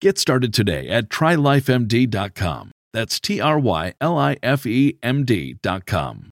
Get 0.00 0.16
started 0.16 0.54
today 0.54 0.88
at 0.88 1.08
trylifemd.com. 1.08 2.70
That's 2.92 3.18
T 3.18 3.40
R 3.40 3.58
Y 3.58 3.94
L 4.00 4.16
I 4.16 4.36
F 4.42 4.64
E 4.64 4.96
M 5.02 5.24
D.com. 5.24 6.30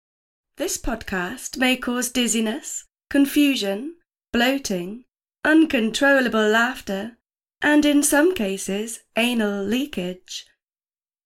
This 0.57 0.79
podcast 0.79 1.59
may 1.59 1.77
cause 1.77 2.11
dizziness, 2.11 2.85
confusion, 3.11 3.97
bloating, 4.33 5.05
uncontrollable 5.45 6.49
laughter, 6.49 7.19
and 7.61 7.85
in 7.85 8.03
some 8.05 8.33
cases, 8.35 9.01
anal 9.17 9.65
leakage. 9.65 10.47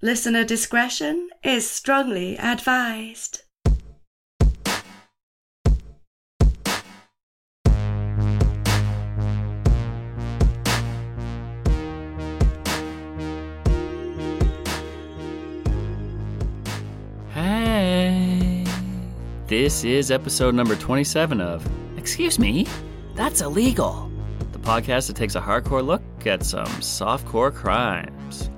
Listener 0.01 0.45
discretion 0.45 1.29
is 1.45 1.69
strongly 1.69 2.39
advised. 2.39 3.43
This 19.53 19.85
is 19.85 20.11
episode 20.11 20.55
number 20.55 20.75
27 20.75 21.39
of 21.39 21.63
Excuse 21.99 22.39
Me, 22.39 22.67
that's 23.15 23.43
illegal. 23.43 24.11
The 24.53 24.59
podcast 24.59 25.09
that 25.09 25.17
takes 25.17 25.35
a 25.35 25.43
hardcore 25.43 25.85
look 25.85 26.01
at 26.25 26.43
some 26.43 26.65
softcore 26.81 27.55
crimes. 27.55 28.49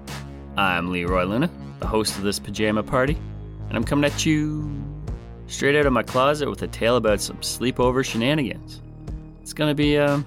I'm 0.56 0.93
Leroy 0.93 1.25
Luna, 1.25 1.50
the 1.81 1.88
host 1.88 2.16
of 2.16 2.22
this 2.22 2.38
pajama 2.38 2.84
party, 2.84 3.19
and 3.66 3.77
I'm 3.77 3.82
coming 3.82 4.05
at 4.09 4.25
you 4.25 4.72
straight 5.49 5.75
out 5.75 5.84
of 5.84 5.93
my 5.93 6.05
closet 6.05 6.49
with 6.49 6.62
a 6.62 6.69
tale 6.69 6.94
about 6.94 7.21
some 7.21 7.38
sleepover 7.38 8.05
shenanigans. 8.05 8.81
It's 9.43 9.53
gonna 9.53 9.75
be, 9.75 9.99
um, 9.99 10.25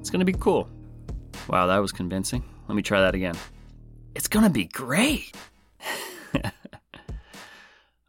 it's 0.00 0.10
gonna 0.10 0.26
be 0.26 0.34
cool. 0.34 0.68
Wow, 1.48 1.66
that 1.66 1.78
was 1.78 1.92
convincing. 1.92 2.44
Let 2.68 2.74
me 2.74 2.82
try 2.82 3.00
that 3.00 3.14
again. 3.14 3.36
It's 4.14 4.28
gonna 4.28 4.50
be 4.50 4.64
great. 4.66 5.34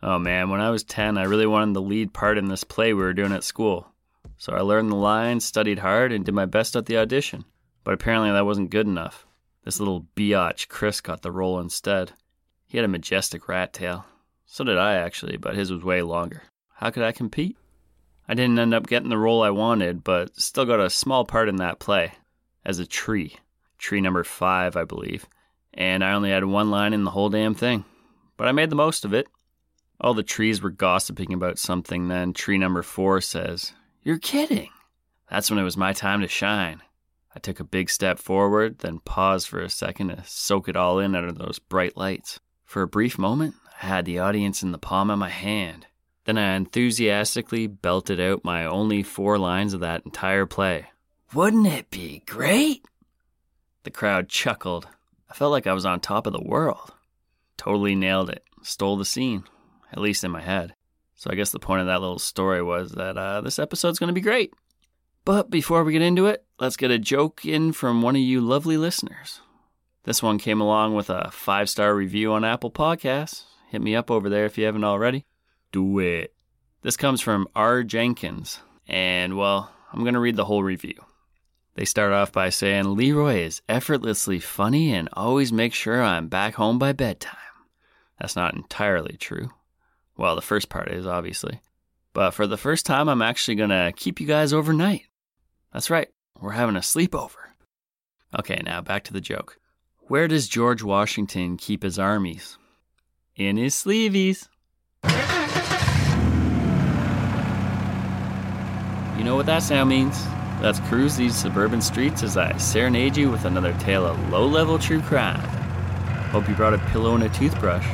Oh 0.03 0.19
man, 0.19 0.49
when 0.49 0.61
I 0.61 0.69
was 0.69 0.83
10, 0.83 1.17
I 1.17 1.23
really 1.23 1.47
wanted 1.47 1.73
the 1.73 1.81
lead 1.81 2.13
part 2.13 2.37
in 2.37 2.45
this 2.45 2.63
play 2.63 2.93
we 2.93 3.01
were 3.01 3.13
doing 3.13 3.31
at 3.31 3.43
school. 3.43 3.87
So 4.37 4.53
I 4.53 4.61
learned 4.61 4.91
the 4.91 4.95
lines, 4.95 5.45
studied 5.45 5.79
hard, 5.79 6.11
and 6.11 6.25
did 6.25 6.33
my 6.33 6.45
best 6.45 6.75
at 6.75 6.87
the 6.87 6.97
audition. 6.97 7.45
But 7.83 7.93
apparently 7.93 8.31
that 8.31 8.45
wasn't 8.45 8.71
good 8.71 8.87
enough. 8.87 9.25
This 9.63 9.79
little 9.79 10.07
biatch 10.15 10.67
Chris 10.67 11.01
got 11.01 11.21
the 11.21 11.31
role 11.31 11.59
instead. 11.59 12.13
He 12.65 12.77
had 12.77 12.85
a 12.85 12.89
majestic 12.89 13.47
rat 13.47 13.73
tail. 13.73 14.05
So 14.45 14.63
did 14.63 14.77
I, 14.77 14.95
actually, 14.95 15.37
but 15.37 15.55
his 15.55 15.71
was 15.71 15.83
way 15.83 16.01
longer. 16.01 16.43
How 16.75 16.89
could 16.89 17.03
I 17.03 17.11
compete? 17.11 17.57
I 18.27 18.33
didn't 18.33 18.59
end 18.59 18.73
up 18.73 18.87
getting 18.87 19.09
the 19.09 19.17
role 19.17 19.43
I 19.43 19.49
wanted, 19.49 20.03
but 20.03 20.35
still 20.39 20.65
got 20.65 20.79
a 20.79 20.89
small 20.89 21.25
part 21.25 21.49
in 21.49 21.57
that 21.57 21.79
play 21.79 22.13
as 22.65 22.79
a 22.79 22.85
tree. 22.85 23.35
Tree 23.77 24.01
number 24.01 24.23
five, 24.23 24.75
I 24.75 24.85
believe. 24.85 25.27
And 25.73 26.03
I 26.03 26.13
only 26.13 26.31
had 26.31 26.45
one 26.45 26.71
line 26.71 26.93
in 26.93 27.03
the 27.03 27.11
whole 27.11 27.29
damn 27.29 27.53
thing. 27.53 27.85
But 28.37 28.47
I 28.47 28.51
made 28.51 28.69
the 28.69 28.75
most 28.75 29.05
of 29.05 29.13
it. 29.13 29.27
All 30.03 30.15
the 30.15 30.23
trees 30.23 30.63
were 30.63 30.71
gossiping 30.71 31.31
about 31.31 31.59
something, 31.59 32.07
then 32.07 32.33
tree 32.33 32.57
number 32.57 32.81
four 32.81 33.21
says, 33.21 33.73
You're 34.01 34.17
kidding. 34.17 34.69
That's 35.29 35.51
when 35.51 35.59
it 35.59 35.63
was 35.63 35.77
my 35.77 35.93
time 35.93 36.21
to 36.21 36.27
shine. 36.27 36.81
I 37.35 37.39
took 37.39 37.59
a 37.59 37.63
big 37.63 37.87
step 37.87 38.17
forward, 38.17 38.79
then 38.79 38.97
paused 38.99 39.47
for 39.47 39.61
a 39.61 39.69
second 39.69 40.07
to 40.07 40.23
soak 40.25 40.67
it 40.67 40.75
all 40.75 40.97
in 40.97 41.13
under 41.13 41.31
those 41.31 41.59
bright 41.59 41.95
lights. 41.95 42.39
For 42.65 42.81
a 42.81 42.87
brief 42.87 43.19
moment, 43.19 43.53
I 43.81 43.85
had 43.85 44.05
the 44.05 44.17
audience 44.17 44.63
in 44.63 44.71
the 44.71 44.79
palm 44.79 45.11
of 45.11 45.19
my 45.19 45.29
hand. 45.29 45.85
Then 46.25 46.39
I 46.39 46.55
enthusiastically 46.55 47.67
belted 47.67 48.19
out 48.19 48.43
my 48.43 48.65
only 48.65 49.03
four 49.03 49.37
lines 49.37 49.75
of 49.75 49.81
that 49.81 50.03
entire 50.03 50.47
play. 50.47 50.87
Wouldn't 51.31 51.67
it 51.67 51.91
be 51.91 52.23
great? 52.25 52.83
The 53.83 53.91
crowd 53.91 54.29
chuckled. 54.29 54.87
I 55.29 55.35
felt 55.35 55.51
like 55.51 55.67
I 55.67 55.73
was 55.73 55.85
on 55.85 55.99
top 55.99 56.25
of 56.25 56.33
the 56.33 56.43
world. 56.43 56.91
Totally 57.55 57.93
nailed 57.93 58.31
it. 58.31 58.43
Stole 58.63 58.97
the 58.97 59.05
scene, 59.05 59.45
at 59.91 59.99
least 59.99 60.23
in 60.23 60.31
my 60.31 60.41
head. 60.41 60.75
So 61.15 61.29
I 61.31 61.35
guess 61.35 61.51
the 61.51 61.59
point 61.59 61.81
of 61.81 61.87
that 61.87 62.01
little 62.01 62.19
story 62.19 62.63
was 62.63 62.93
that 62.93 63.17
uh, 63.17 63.41
this 63.41 63.59
episode's 63.59 63.99
going 63.99 64.07
to 64.07 64.13
be 64.13 64.21
great. 64.21 64.53
But 65.23 65.51
before 65.51 65.83
we 65.83 65.93
get 65.93 66.01
into 66.01 66.25
it, 66.25 66.45
let's 66.59 66.77
get 66.77 66.89
a 66.89 66.97
joke 66.97 67.45
in 67.45 67.73
from 67.73 68.01
one 68.01 68.15
of 68.15 68.21
you 68.21 68.41
lovely 68.41 68.77
listeners. 68.77 69.41
This 70.03 70.23
one 70.23 70.39
came 70.39 70.59
along 70.59 70.95
with 70.95 71.11
a 71.11 71.29
five 71.31 71.69
star 71.69 71.93
review 71.93 72.33
on 72.33 72.43
Apple 72.43 72.71
Podcasts. 72.71 73.43
Hit 73.69 73.81
me 73.81 73.95
up 73.95 74.09
over 74.09 74.29
there 74.29 74.45
if 74.45 74.57
you 74.57 74.65
haven't 74.65 74.83
already. 74.83 75.25
Do 75.71 75.99
it. 75.99 76.33
This 76.81 76.97
comes 76.97 77.21
from 77.21 77.47
R. 77.55 77.83
Jenkins, 77.83 78.59
and 78.87 79.37
well, 79.37 79.71
I'm 79.93 80.01
going 80.01 80.15
to 80.15 80.19
read 80.19 80.35
the 80.35 80.45
whole 80.45 80.63
review. 80.63 80.95
They 81.75 81.85
start 81.85 82.11
off 82.11 82.31
by 82.31 82.49
saying 82.49 82.95
Leroy 82.95 83.43
is 83.43 83.61
effortlessly 83.69 84.39
funny 84.39 84.93
and 84.93 85.07
always 85.13 85.53
makes 85.53 85.77
sure 85.77 86.01
I'm 86.01 86.27
back 86.27 86.55
home 86.55 86.79
by 86.79 86.93
bedtime. 86.93 87.37
That's 88.19 88.35
not 88.35 88.55
entirely 88.55 89.17
true. 89.17 89.51
Well, 90.21 90.35
the 90.35 90.41
first 90.43 90.69
part 90.69 90.91
is, 90.91 91.07
obviously. 91.07 91.61
But 92.13 92.35
for 92.35 92.45
the 92.45 92.55
first 92.55 92.85
time, 92.85 93.09
I'm 93.09 93.23
actually 93.23 93.55
going 93.55 93.71
to 93.71 93.91
keep 93.95 94.21
you 94.21 94.27
guys 94.27 94.53
overnight. 94.53 95.07
That's 95.73 95.89
right, 95.89 96.09
we're 96.39 96.51
having 96.51 96.75
a 96.75 96.81
sleepover. 96.81 97.55
Okay, 98.37 98.61
now 98.63 98.81
back 98.81 99.03
to 99.05 99.13
the 99.13 99.19
joke. 99.19 99.57
Where 100.01 100.27
does 100.27 100.47
George 100.47 100.83
Washington 100.83 101.57
keep 101.57 101.81
his 101.81 101.97
armies? 101.97 102.59
In 103.35 103.57
his 103.57 103.73
sleeveys. 103.73 104.47
You 109.17 109.23
know 109.23 109.35
what 109.35 109.47
that 109.47 109.63
sound 109.63 109.89
means? 109.89 110.23
Let's 110.61 110.79
cruise 110.81 111.15
these 111.15 111.35
suburban 111.35 111.81
streets 111.81 112.21
as 112.21 112.37
I 112.37 112.55
serenade 112.57 113.17
you 113.17 113.31
with 113.31 113.45
another 113.45 113.73
tale 113.79 114.05
of 114.05 114.29
low 114.29 114.45
level 114.45 114.77
true 114.77 115.01
crime. 115.01 115.41
Hope 116.29 116.47
you 116.47 116.53
brought 116.53 116.75
a 116.75 116.89
pillow 116.91 117.15
and 117.15 117.23
a 117.23 117.29
toothbrush, 117.29 117.87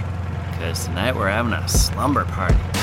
because 0.57 0.86
tonight 0.86 1.15
we're 1.15 1.30
having 1.30 1.54
a 1.54 1.68
slumber 1.68 2.25
party. 2.25 2.76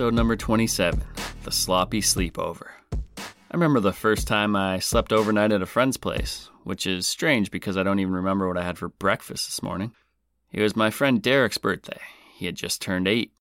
Episode 0.00 0.14
number 0.14 0.34
27 0.34 1.04
The 1.44 1.52
Sloppy 1.52 2.00
Sleepover. 2.00 2.68
I 2.90 3.52
remember 3.52 3.80
the 3.80 3.92
first 3.92 4.26
time 4.26 4.56
I 4.56 4.78
slept 4.78 5.12
overnight 5.12 5.52
at 5.52 5.60
a 5.60 5.66
friend's 5.66 5.98
place, 5.98 6.48
which 6.64 6.86
is 6.86 7.06
strange 7.06 7.50
because 7.50 7.76
I 7.76 7.82
don't 7.82 7.98
even 7.98 8.14
remember 8.14 8.48
what 8.48 8.56
I 8.56 8.62
had 8.62 8.78
for 8.78 8.88
breakfast 8.88 9.46
this 9.46 9.62
morning. 9.62 9.92
It 10.52 10.62
was 10.62 10.74
my 10.74 10.88
friend 10.88 11.20
Derek's 11.20 11.58
birthday. 11.58 12.00
He 12.34 12.46
had 12.46 12.54
just 12.54 12.80
turned 12.80 13.08
eight. 13.08 13.32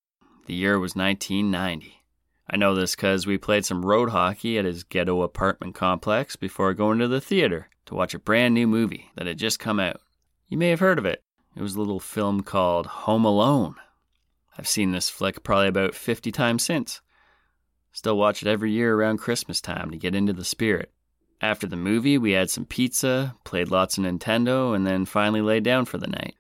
The 0.48 0.54
year 0.54 0.78
was 0.78 0.98
1990. 0.98 2.04
I 2.50 2.58
know 2.58 2.76
this 2.76 2.94
because 2.94 3.26
we 3.26 3.38
played 3.38 3.64
some 3.64 3.86
road 3.86 4.10
hockey 4.10 4.58
at 4.58 4.66
his 4.66 4.84
ghetto 4.84 5.22
apartment 5.22 5.76
complex 5.76 6.36
before 6.36 6.74
going 6.74 7.00
to 7.00 7.08
the 7.08 7.22
theater 7.22 7.70
to 7.86 7.96
watch 7.96 8.14
a 8.14 8.20
brand 8.20 8.54
new 8.54 8.68
movie 8.68 9.12
that 9.16 9.28
had 9.28 9.38
just 9.38 9.60
come 9.60 9.80
out. 9.80 10.02
You 10.50 10.58
may 10.58 10.72
have 10.72 10.82
heard 10.82 11.00
of 11.00 11.06
it. 11.06 11.24
It 11.56 11.62
was 11.62 11.76
a 11.76 11.80
little 11.80 12.02
film 12.02 12.44
called 12.44 12.86
Home 12.86 13.24
Alone. 13.24 13.76
I've 14.60 14.68
seen 14.68 14.92
this 14.92 15.10
flick 15.10 15.42
probably 15.42 15.70
about 15.70 15.96
50 15.96 16.34
times 16.34 16.66
since. 16.66 17.00
Still 17.94 18.18
watch 18.18 18.42
it 18.42 18.48
every 18.50 18.74
year 18.74 18.94
around 18.94 19.20
Christmas 19.20 19.62
time 19.62 19.90
to 19.90 19.98
get 19.98 20.14
into 20.14 20.34
the 20.34 20.44
spirit. 20.44 20.92
After 21.40 21.66
the 21.66 21.78
movie, 21.78 22.18
we 22.18 22.32
had 22.32 22.50
some 22.50 22.66
pizza, 22.66 23.38
played 23.46 23.72
lots 23.72 23.98
of 23.98 24.04
Nintendo, 24.04 24.76
and 24.76 24.86
then 24.86 25.06
finally 25.06 25.40
laid 25.40 25.64
down 25.64 25.86
for 25.86 25.98
the 25.98 26.08
night. 26.08 26.36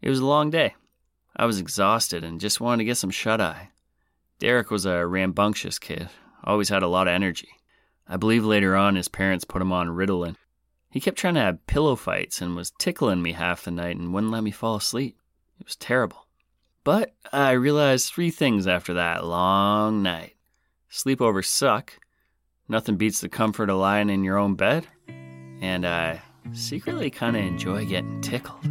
It 0.00 0.10
was 0.10 0.18
a 0.18 0.26
long 0.26 0.50
day. 0.50 0.74
I 1.36 1.46
was 1.46 1.60
exhausted 1.60 2.24
and 2.24 2.40
just 2.40 2.60
wanted 2.60 2.78
to 2.78 2.84
get 2.84 2.96
some 2.96 3.10
shut 3.10 3.40
eye. 3.40 3.68
Derek 4.40 4.72
was 4.72 4.84
a 4.84 5.06
rambunctious 5.06 5.78
kid, 5.78 6.08
always 6.42 6.68
had 6.68 6.82
a 6.82 6.88
lot 6.88 7.06
of 7.06 7.14
energy. 7.14 7.50
I 8.08 8.16
believe 8.16 8.44
later 8.44 8.74
on 8.74 8.96
his 8.96 9.06
parents 9.06 9.44
put 9.44 9.62
him 9.62 9.70
on 9.70 9.86
Ritalin. 9.86 10.34
He 10.90 10.98
kept 10.98 11.16
trying 11.16 11.34
to 11.34 11.42
have 11.42 11.64
pillow 11.68 11.94
fights 11.94 12.42
and 12.42 12.56
was 12.56 12.72
tickling 12.80 13.22
me 13.22 13.34
half 13.34 13.62
the 13.62 13.70
night 13.70 13.98
and 13.98 14.12
wouldn't 14.12 14.32
let 14.32 14.42
me 14.42 14.50
fall 14.50 14.74
asleep. 14.74 15.16
It 15.60 15.66
was 15.66 15.76
terrible. 15.76 16.26
But 16.84 17.14
I 17.32 17.52
realized 17.52 18.12
three 18.12 18.30
things 18.30 18.66
after 18.66 18.94
that 18.94 19.24
long 19.24 20.02
night. 20.02 20.34
Sleepovers 20.90 21.46
suck. 21.46 21.92
Nothing 22.68 22.96
beats 22.96 23.20
the 23.20 23.28
comfort 23.28 23.70
of 23.70 23.78
lying 23.78 24.10
in 24.10 24.24
your 24.24 24.36
own 24.36 24.56
bed. 24.56 24.88
And 25.60 25.86
I 25.86 26.20
secretly 26.52 27.08
kind 27.08 27.36
of 27.36 27.44
enjoy 27.44 27.86
getting 27.86 28.20
tickled. 28.20 28.66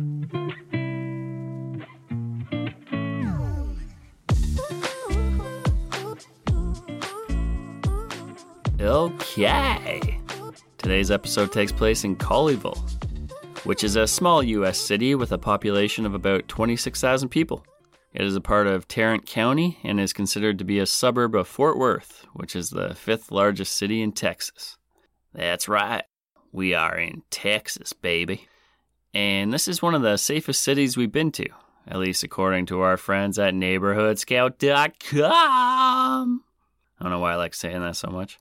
Okay. 8.82 10.20
Today's 10.80 11.12
episode 11.12 11.54
takes 11.54 11.72
place 11.72 12.04
in 12.04 12.18
Colleyville, 12.18 12.78
which 13.64 13.86
is 13.86 13.96
a 13.96 14.06
small 14.06 14.44
U.S. 14.44 14.78
city 14.78 15.16
with 15.16 15.32
a 15.32 15.38
population 15.38 16.06
of 16.06 16.14
about 16.14 16.48
26,000 16.50 17.30
people. 17.30 17.64
It 18.14 18.26
is 18.26 18.36
a 18.36 18.42
part 18.42 18.68
of 18.68 18.88
Tarrant 18.88 19.26
County 19.26 19.80
and 19.84 20.00
is 20.00 20.12
considered 20.12 20.60
to 20.60 20.66
be 20.66 20.80
a 20.80 20.86
suburb 20.86 21.34
of 21.34 21.48
Fort 21.48 21.78
Worth, 21.78 22.26
which 22.34 22.56
is 22.56 22.70
the 22.70 22.94
fifth 22.94 23.32
largest 23.32 23.78
city 23.78 24.02
in 24.02 24.12
Texas. 24.12 24.78
That's 25.34 25.70
right, 25.70 26.04
we 26.52 26.74
are 26.74 26.98
in 26.98 27.24
Texas, 27.30 27.94
baby. 27.94 28.48
And 29.14 29.54
this 29.54 29.68
is 29.68 29.82
one 29.82 29.96
of 29.96 30.02
the 30.02 30.18
safest 30.18 30.62
cities 30.62 30.98
we've 30.98 31.12
been 31.12 31.32
to, 31.34 31.48
at 31.88 32.00
least 32.00 32.24
according 32.24 32.66
to 32.68 32.82
our 32.82 32.98
friends 32.98 33.40
at 33.40 33.54
neighborhoodscout.com. 33.54 36.44
I 37.00 37.04
don't 37.04 37.12
know 37.12 37.20
why 37.20 37.34
I 37.34 37.38
like 37.38 37.54
saying 37.54 37.82
that 37.82 37.96
so 37.96 38.10
much. 38.10 38.40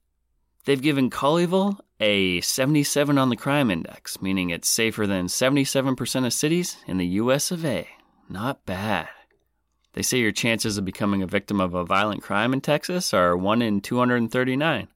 They've 0.65 0.83
given 0.83 1.11
Colleyville 1.11 1.79
a 2.01 2.41
77 2.41 3.19
on 3.19 3.31
the 3.31 3.37
crime 3.37 3.71
index, 3.71 4.21
meaning 4.21 4.51
it's 4.51 4.69
safer 4.69 5.07
than 5.07 5.27
77% 5.27 6.27
of 6.27 6.33
cities 6.33 6.77
in 6.87 6.99
the 6.99 7.07
US 7.07 7.51
of 7.51 7.65
A. 7.65 7.89
Not 8.29 8.67
bad. 8.67 9.09
They 9.93 10.03
say 10.03 10.19
your 10.19 10.33
chances 10.33 10.79
of 10.79 10.85
becoming 10.85 11.23
a 11.23 11.27
victim 11.27 11.61
of 11.61 11.75
a 11.75 11.85
violent 11.85 12.23
crime 12.23 12.53
in 12.53 12.61
Texas 12.61 13.13
are 13.13 13.37
1 13.37 13.61
in 13.61 13.81
239, 13.81 14.89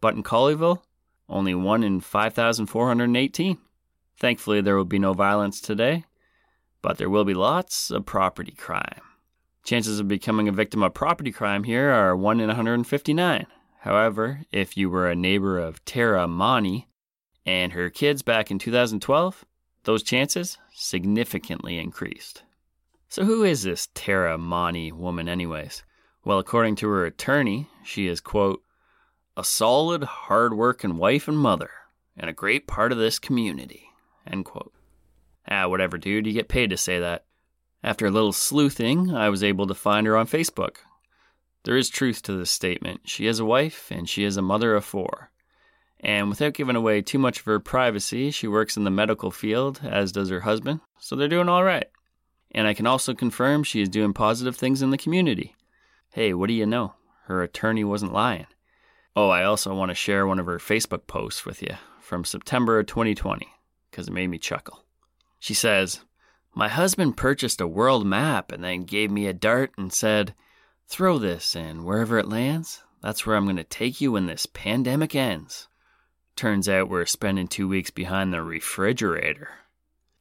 but 0.00 0.14
in 0.14 0.22
Colleyville, 0.22 0.82
only 1.28 1.54
1 1.54 1.82
in 1.82 2.00
5,418. 2.00 3.58
Thankfully, 4.18 4.60
there 4.60 4.76
will 4.76 4.84
be 4.84 4.98
no 4.98 5.12
violence 5.12 5.60
today, 5.60 6.04
but 6.80 6.96
there 6.98 7.10
will 7.10 7.24
be 7.24 7.34
lots 7.34 7.90
of 7.90 8.06
property 8.06 8.52
crime. 8.52 9.00
Chances 9.64 9.98
of 9.98 10.06
becoming 10.06 10.48
a 10.48 10.52
victim 10.52 10.84
of 10.84 10.94
property 10.94 11.32
crime 11.32 11.64
here 11.64 11.90
are 11.90 12.16
1 12.16 12.38
in 12.38 12.46
159. 12.46 13.46
However, 13.80 14.42
if 14.52 14.76
you 14.76 14.88
were 14.88 15.08
a 15.08 15.16
neighbor 15.16 15.58
of 15.58 15.84
Tara 15.84 16.28
Mani 16.28 16.86
and 17.44 17.72
her 17.72 17.90
kids 17.90 18.22
back 18.22 18.50
in 18.50 18.60
2012, 18.60 19.44
those 19.82 20.04
chances 20.04 20.58
significantly 20.72 21.78
increased. 21.78 22.44
So, 23.08 23.24
who 23.24 23.44
is 23.44 23.62
this 23.62 23.88
Tara 23.94 24.36
Mani 24.36 24.92
woman, 24.92 25.28
anyways? 25.28 25.84
Well, 26.24 26.38
according 26.38 26.76
to 26.76 26.88
her 26.88 27.06
attorney, 27.06 27.68
she 27.84 28.08
is, 28.08 28.20
quote, 28.20 28.62
a 29.36 29.44
solid, 29.44 30.02
hard-working 30.02 30.96
wife 30.96 31.28
and 31.28 31.38
mother, 31.38 31.70
and 32.16 32.28
a 32.28 32.34
great 32.34 32.66
part 32.66 32.90
of 32.90 32.98
this 32.98 33.18
community, 33.18 33.84
end 34.26 34.44
quote. 34.44 34.72
Ah, 35.48 35.68
whatever, 35.68 35.98
dude, 35.98 36.26
you 36.26 36.32
get 36.32 36.48
paid 36.48 36.70
to 36.70 36.76
say 36.76 36.98
that. 36.98 37.26
After 37.82 38.06
a 38.06 38.10
little 38.10 38.32
sleuthing, 38.32 39.14
I 39.14 39.28
was 39.28 39.44
able 39.44 39.68
to 39.68 39.74
find 39.74 40.06
her 40.06 40.16
on 40.16 40.26
Facebook. 40.26 40.78
There 41.62 41.76
is 41.76 41.88
truth 41.88 42.22
to 42.22 42.32
this 42.32 42.50
statement. 42.50 43.02
She 43.04 43.26
is 43.26 43.38
a 43.38 43.44
wife, 43.44 43.90
and 43.90 44.08
she 44.08 44.24
is 44.24 44.36
a 44.36 44.42
mother 44.42 44.74
of 44.74 44.84
four. 44.84 45.30
And 46.00 46.28
without 46.28 46.54
giving 46.54 46.76
away 46.76 47.02
too 47.02 47.18
much 47.18 47.38
of 47.38 47.44
her 47.44 47.60
privacy, 47.60 48.30
she 48.30 48.48
works 48.48 48.76
in 48.76 48.84
the 48.84 48.90
medical 48.90 49.30
field, 49.30 49.80
as 49.84 50.12
does 50.12 50.30
her 50.30 50.40
husband, 50.40 50.80
so 50.98 51.14
they're 51.14 51.28
doing 51.28 51.48
all 51.48 51.62
right. 51.62 51.86
And 52.52 52.66
I 52.66 52.74
can 52.74 52.86
also 52.86 53.14
confirm 53.14 53.62
she 53.62 53.82
is 53.82 53.88
doing 53.88 54.12
positive 54.12 54.56
things 54.56 54.82
in 54.82 54.90
the 54.90 54.98
community. 54.98 55.56
Hey, 56.12 56.32
what 56.32 56.48
do 56.48 56.54
you 56.54 56.66
know? 56.66 56.94
Her 57.24 57.42
attorney 57.42 57.84
wasn't 57.84 58.12
lying. 58.12 58.46
Oh, 59.14 59.30
I 59.30 59.44
also 59.44 59.74
want 59.74 59.90
to 59.90 59.94
share 59.94 60.26
one 60.26 60.38
of 60.38 60.46
her 60.46 60.58
Facebook 60.58 61.06
posts 61.06 61.44
with 61.44 61.62
you 61.62 61.76
from 62.00 62.24
September 62.24 62.82
2020 62.82 63.48
because 63.90 64.08
it 64.08 64.14
made 64.14 64.28
me 64.28 64.38
chuckle. 64.38 64.84
She 65.38 65.54
says, 65.54 66.00
My 66.54 66.68
husband 66.68 67.16
purchased 67.16 67.60
a 67.60 67.66
world 67.66 68.06
map 68.06 68.52
and 68.52 68.62
then 68.62 68.84
gave 68.84 69.10
me 69.10 69.26
a 69.26 69.32
dart 69.32 69.72
and 69.76 69.92
said, 69.92 70.34
Throw 70.86 71.18
this, 71.18 71.56
and 71.56 71.84
wherever 71.84 72.18
it 72.18 72.28
lands, 72.28 72.82
that's 73.02 73.26
where 73.26 73.36
I'm 73.36 73.44
going 73.44 73.56
to 73.56 73.64
take 73.64 74.00
you 74.00 74.12
when 74.12 74.26
this 74.26 74.46
pandemic 74.46 75.14
ends. 75.14 75.68
Turns 76.36 76.68
out 76.68 76.90
we're 76.90 77.06
spending 77.06 77.48
two 77.48 77.66
weeks 77.66 77.90
behind 77.90 78.32
the 78.32 78.42
refrigerator. 78.42 79.48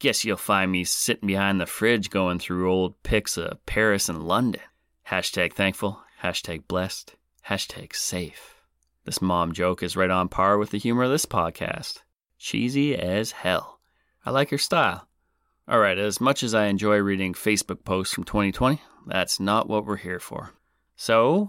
Guess 0.06 0.24
you'll 0.24 0.38
find 0.38 0.72
me 0.72 0.84
sitting 0.84 1.26
behind 1.26 1.60
the 1.60 1.66
fridge 1.66 2.12
going 2.12 2.38
through 2.38 2.72
old 2.72 3.02
pics 3.02 3.38
of 3.38 3.66
Paris 3.66 4.08
and 4.08 4.22
London. 4.22 4.62
Hashtag 5.10 5.54
thankful, 5.54 6.00
hashtag 6.22 6.68
blessed, 6.68 7.16
hashtag 7.50 7.96
safe. 7.96 8.62
This 9.06 9.20
mom 9.20 9.52
joke 9.52 9.82
is 9.82 9.96
right 9.96 10.12
on 10.12 10.30
par 10.30 10.60
with 10.60 10.70
the 10.70 10.78
humor 10.78 11.06
of 11.06 11.10
this 11.10 11.26
podcast. 11.26 12.04
Cheesy 12.38 12.96
as 12.96 13.32
hell. 13.32 13.80
I 14.24 14.30
like 14.30 14.52
her 14.52 14.60
style. 14.60 15.08
Alright, 15.68 15.98
as 15.98 16.22
much 16.22 16.44
as 16.44 16.54
I 16.54 16.66
enjoy 16.66 16.98
reading 16.98 17.34
Facebook 17.34 17.84
posts 17.84 18.14
from 18.14 18.26
2020, 18.26 18.80
that's 19.08 19.40
not 19.40 19.68
what 19.68 19.88
we're 19.88 19.98
here 19.98 20.20
for. 20.20 20.52
So, 20.96 21.48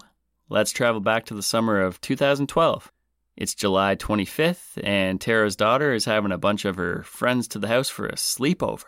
let's 0.48 0.72
travel 0.72 1.02
back 1.02 1.26
to 1.26 1.34
the 1.34 1.42
summer 1.42 1.82
of 1.82 2.00
2012. 2.00 2.90
It's 3.36 3.54
July 3.54 3.96
25th, 3.96 4.82
and 4.82 5.20
Tara's 5.20 5.56
daughter 5.56 5.92
is 5.92 6.06
having 6.06 6.32
a 6.32 6.38
bunch 6.38 6.64
of 6.64 6.76
her 6.76 7.02
friends 7.02 7.46
to 7.48 7.58
the 7.58 7.68
house 7.68 7.90
for 7.90 8.06
a 8.06 8.14
sleepover. 8.14 8.84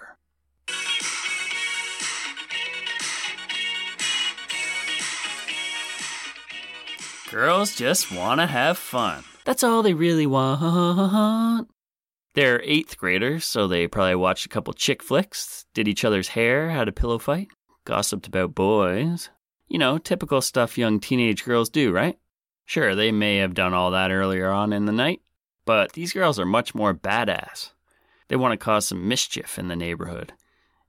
Girls 7.31 7.77
just 7.77 8.11
want 8.11 8.41
to 8.41 8.47
have 8.47 8.79
fun. 8.79 9.23
That's 9.45 9.63
all 9.63 9.83
they 9.83 9.93
really 9.93 10.27
want. 10.27 11.69
They're 12.35 12.63
eighth 12.63 12.97
graders, 12.97 13.45
so 13.45 13.69
they 13.69 13.87
probably 13.87 14.15
watched 14.15 14.47
a 14.47 14.49
couple 14.49 14.73
chick 14.73 15.03
flicks, 15.03 15.67
did 15.75 15.87
each 15.87 16.07
other's 16.07 16.29
hair, 16.29 16.71
had 16.71 16.89
a 16.89 16.93
pillow 16.93 17.19
fight, 17.19 17.49
gossiped 17.85 18.27
about 18.27 18.55
boys. 18.55 19.29
You 19.69 19.79
know, 19.79 19.99
typical 19.99 20.41
stuff 20.41 20.79
young 20.79 21.01
teenage 21.01 21.45
girls 21.45 21.69
do, 21.69 21.93
right? 21.93 22.19
Sure, 22.69 22.95
they 22.95 23.11
may 23.11 23.39
have 23.39 23.55
done 23.55 23.73
all 23.73 23.93
that 23.93 24.11
earlier 24.11 24.51
on 24.51 24.75
in 24.75 24.85
the 24.85 24.93
night, 24.93 25.23
but 25.65 25.95
these 25.95 26.13
girls 26.13 26.39
are 26.39 26.45
much 26.45 26.75
more 26.75 26.93
badass. 26.93 27.71
They 28.29 28.37
want 28.37 28.53
to 28.53 28.63
cause 28.63 28.87
some 28.87 29.09
mischief 29.09 29.59
in 29.59 29.69
the 29.69 29.75
neighborhood. 29.75 30.35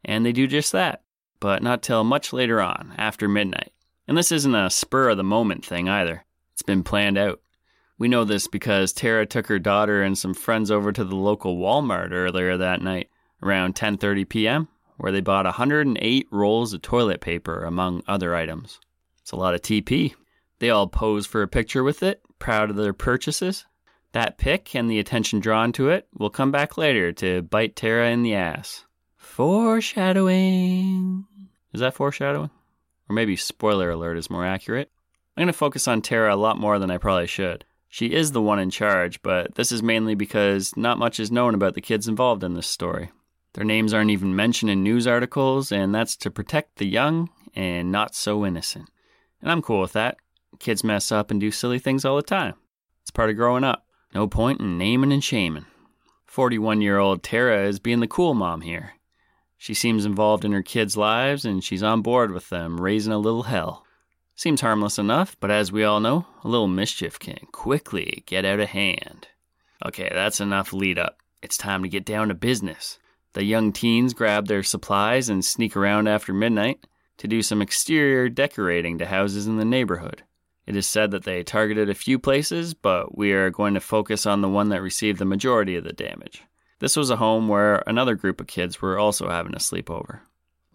And 0.04 0.26
they 0.26 0.34
do 0.34 0.46
just 0.46 0.74
that, 0.74 1.04
but 1.40 1.64
not 1.64 1.82
till 1.82 2.04
much 2.04 2.34
later 2.34 2.60
on, 2.60 2.94
after 2.98 3.30
midnight. 3.30 3.72
And 4.10 4.18
this 4.18 4.30
isn't 4.30 4.54
a 4.54 4.70
spur 4.70 5.08
of 5.08 5.16
the 5.16 5.24
moment 5.24 5.66
thing 5.66 5.88
either. 5.88 6.26
It's 6.52 6.62
been 6.62 6.84
planned 6.84 7.18
out. 7.18 7.40
We 7.98 8.10
know 8.10 8.26
this 8.26 8.50
because 8.50 8.92
Tara 8.92 9.26
took 9.26 9.48
her 9.48 9.58
daughter 9.58 10.04
and 10.04 10.18
some 10.18 10.34
friends 10.34 10.70
over 10.70 10.92
to 10.92 11.06
the 11.06 11.16
local 11.16 11.56
Walmart 11.56 12.12
earlier 12.12 12.58
that 12.58 12.82
night, 12.82 13.10
around 13.42 13.76
10:30 13.76 14.28
p.m., 14.28 14.68
where 14.98 15.14
they 15.14 15.22
bought 15.22 15.46
108 15.46 16.28
rolls 16.30 16.74
of 16.74 16.82
toilet 16.82 17.22
paper 17.22 17.64
among 17.64 18.04
other 18.06 18.36
items. 18.36 18.82
It's 19.22 19.32
a 19.32 19.38
lot 19.38 19.56
of 19.56 19.62
TP. 19.62 20.14
They 20.60 20.70
all 20.70 20.88
pose 20.88 21.26
for 21.26 21.42
a 21.42 21.48
picture 21.48 21.84
with 21.84 22.04
it, 22.04 22.22
proud 22.38 22.70
of 22.70 22.76
their 22.76 22.94
purchases. 22.94 23.66
That 24.12 24.38
pic 24.38 24.76
and 24.76 24.90
the 24.90 25.00
attention 25.00 25.40
drawn 25.40 25.72
to 25.74 25.90
it 25.90 26.08
will 26.18 26.30
come 26.30 26.52
back 26.52 26.78
later 26.78 27.12
to 27.14 27.44
bite 27.44 27.76
Tara 27.76 28.10
in 28.10 28.24
the 28.24 28.36
ass. 28.36 28.86
Foreshadowing. 29.18 31.26
Is 31.74 31.82
that 31.82 31.94
foreshadowing? 31.94 32.50
Or 33.10 33.14
maybe 33.14 33.36
spoiler 33.36 33.92
alert 33.92 34.18
is 34.18 34.30
more 34.30 34.46
accurate. 34.46 34.92
I'm 35.38 35.42
going 35.42 35.48
to 35.48 35.54
focus 35.54 35.88
on 35.88 36.02
Tara 36.02 36.34
a 36.34 36.36
lot 36.36 36.60
more 36.60 36.80
than 36.80 36.92
I 36.92 36.98
probably 36.98 37.28
should. 37.28 37.66
She 37.88 38.14
is 38.14 38.32
the 38.32 38.42
one 38.42 38.60
in 38.60 38.70
charge, 38.70 39.22
but 39.22 39.56
this 39.56 39.72
is 39.72 39.82
mainly 39.82 40.16
because 40.16 40.76
not 40.76 41.00
much 41.00 41.20
is 41.20 41.32
known 41.32 41.56
about 41.56 41.74
the 41.74 41.82
kids 41.82 42.08
involved 42.08 42.44
in 42.44 42.54
this 42.54 42.68
story. 42.68 43.12
Their 43.54 43.64
names 43.64 43.94
aren't 43.94 44.12
even 44.12 44.36
mentioned 44.36 44.70
in 44.70 44.84
news 44.84 45.08
articles, 45.08 45.72
and 45.72 45.94
that's 45.94 46.16
to 46.18 46.30
protect 46.30 46.78
the 46.78 46.86
young 46.86 47.30
and 47.56 47.92
not 47.92 48.14
so 48.14 48.46
innocent. 48.46 48.90
And 49.42 49.52
I'm 49.52 49.62
cool 49.62 49.82
with 49.82 49.94
that. 49.94 50.18
Kids 50.58 50.84
mess 50.84 51.12
up 51.12 51.30
and 51.30 51.40
do 51.40 51.52
silly 51.52 51.78
things 51.78 52.04
all 52.04 52.16
the 52.16 52.24
time. 52.24 52.56
It's 53.02 53.12
part 53.12 53.30
of 53.30 53.36
growing 53.36 53.64
up. 53.64 53.86
No 54.14 54.28
point 54.28 54.60
in 54.60 54.78
naming 54.78 55.12
and 55.12 55.24
shaming. 55.24 55.66
41 56.26 56.82
year 56.82 56.98
old 56.98 57.22
Tara 57.22 57.64
is 57.68 57.80
being 57.80 58.00
the 58.00 58.08
cool 58.08 58.34
mom 58.34 58.62
here. 58.62 58.94
She 59.58 59.74
seems 59.74 60.06
involved 60.06 60.46
in 60.46 60.52
her 60.54 60.64
kids' 60.64 60.96
lives 60.96 61.44
and 61.46 61.64
she's 61.64 61.84
on 61.84 62.02
board 62.02 62.32
with 62.32 62.50
them, 62.50 62.80
raising 62.80 63.14
a 63.14 63.18
little 63.18 63.44
hell. 63.44 63.86
Seems 64.36 64.62
harmless 64.62 64.98
enough, 64.98 65.36
but 65.40 65.52
as 65.52 65.72
we 65.72 65.84
all 65.84 66.00
know, 66.00 66.26
a 66.44 66.48
little 66.48 66.68
mischief 66.68 67.20
can 67.20 67.40
quickly 67.52 68.24
get 68.26 68.46
out 68.46 68.62
of 68.62 68.70
hand. 68.70 69.28
Okay, 69.86 70.10
that's 70.14 70.40
enough 70.40 70.72
lead 70.72 70.98
up. 70.98 71.18
It's 71.42 71.58
time 71.58 71.84
to 71.84 71.90
get 71.90 72.06
down 72.06 72.30
to 72.30 72.34
business. 72.34 73.00
The 73.34 73.44
young 73.44 73.74
teens 73.74 74.14
grab 74.14 74.48
their 74.48 74.64
supplies 74.64 75.30
and 75.30 75.44
sneak 75.44 75.76
around 75.76 76.08
after 76.08 76.34
midnight 76.34 76.88
to 77.18 77.28
do 77.28 77.42
some 77.42 77.62
exterior 77.62 78.30
decorating 78.30 78.98
to 78.98 79.06
houses 79.06 79.46
in 79.46 79.58
the 79.58 79.66
neighborhood. 79.66 80.24
It 80.70 80.76
is 80.76 80.86
said 80.86 81.10
that 81.12 81.24
they 81.24 81.42
targeted 81.42 81.90
a 81.90 81.96
few 81.96 82.20
places, 82.20 82.76
but 82.76 83.18
we 83.18 83.32
are 83.32 83.50
going 83.50 83.74
to 83.74 83.80
focus 83.80 84.28
on 84.28 84.42
the 84.42 84.48
one 84.48 84.70
that 84.70 84.84
received 84.84 85.18
the 85.18 85.26
majority 85.26 85.76
of 85.76 85.84
the 85.84 85.94
damage. 85.94 86.44
This 86.78 86.96
was 86.96 87.10
a 87.10 87.16
home 87.16 87.48
where 87.48 87.82
another 87.88 88.14
group 88.14 88.40
of 88.40 88.46
kids 88.46 88.80
were 88.80 89.00
also 89.00 89.30
having 89.30 89.56
a 89.56 89.58
sleepover. 89.58 90.20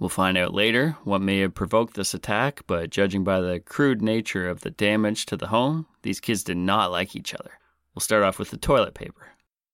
We'll 0.00 0.08
find 0.08 0.36
out 0.36 0.52
later 0.52 0.96
what 1.04 1.22
may 1.22 1.38
have 1.38 1.54
provoked 1.54 1.94
this 1.94 2.12
attack, 2.12 2.62
but 2.66 2.90
judging 2.90 3.22
by 3.22 3.40
the 3.40 3.60
crude 3.60 4.02
nature 4.02 4.48
of 4.48 4.62
the 4.62 4.72
damage 4.72 5.26
to 5.26 5.36
the 5.36 5.46
home, 5.46 5.86
these 6.02 6.18
kids 6.18 6.42
did 6.42 6.56
not 6.56 6.90
like 6.90 7.14
each 7.14 7.32
other. 7.32 7.52
We'll 7.94 8.00
start 8.00 8.24
off 8.24 8.40
with 8.40 8.50
the 8.50 8.56
toilet 8.56 8.94
paper. 8.94 9.28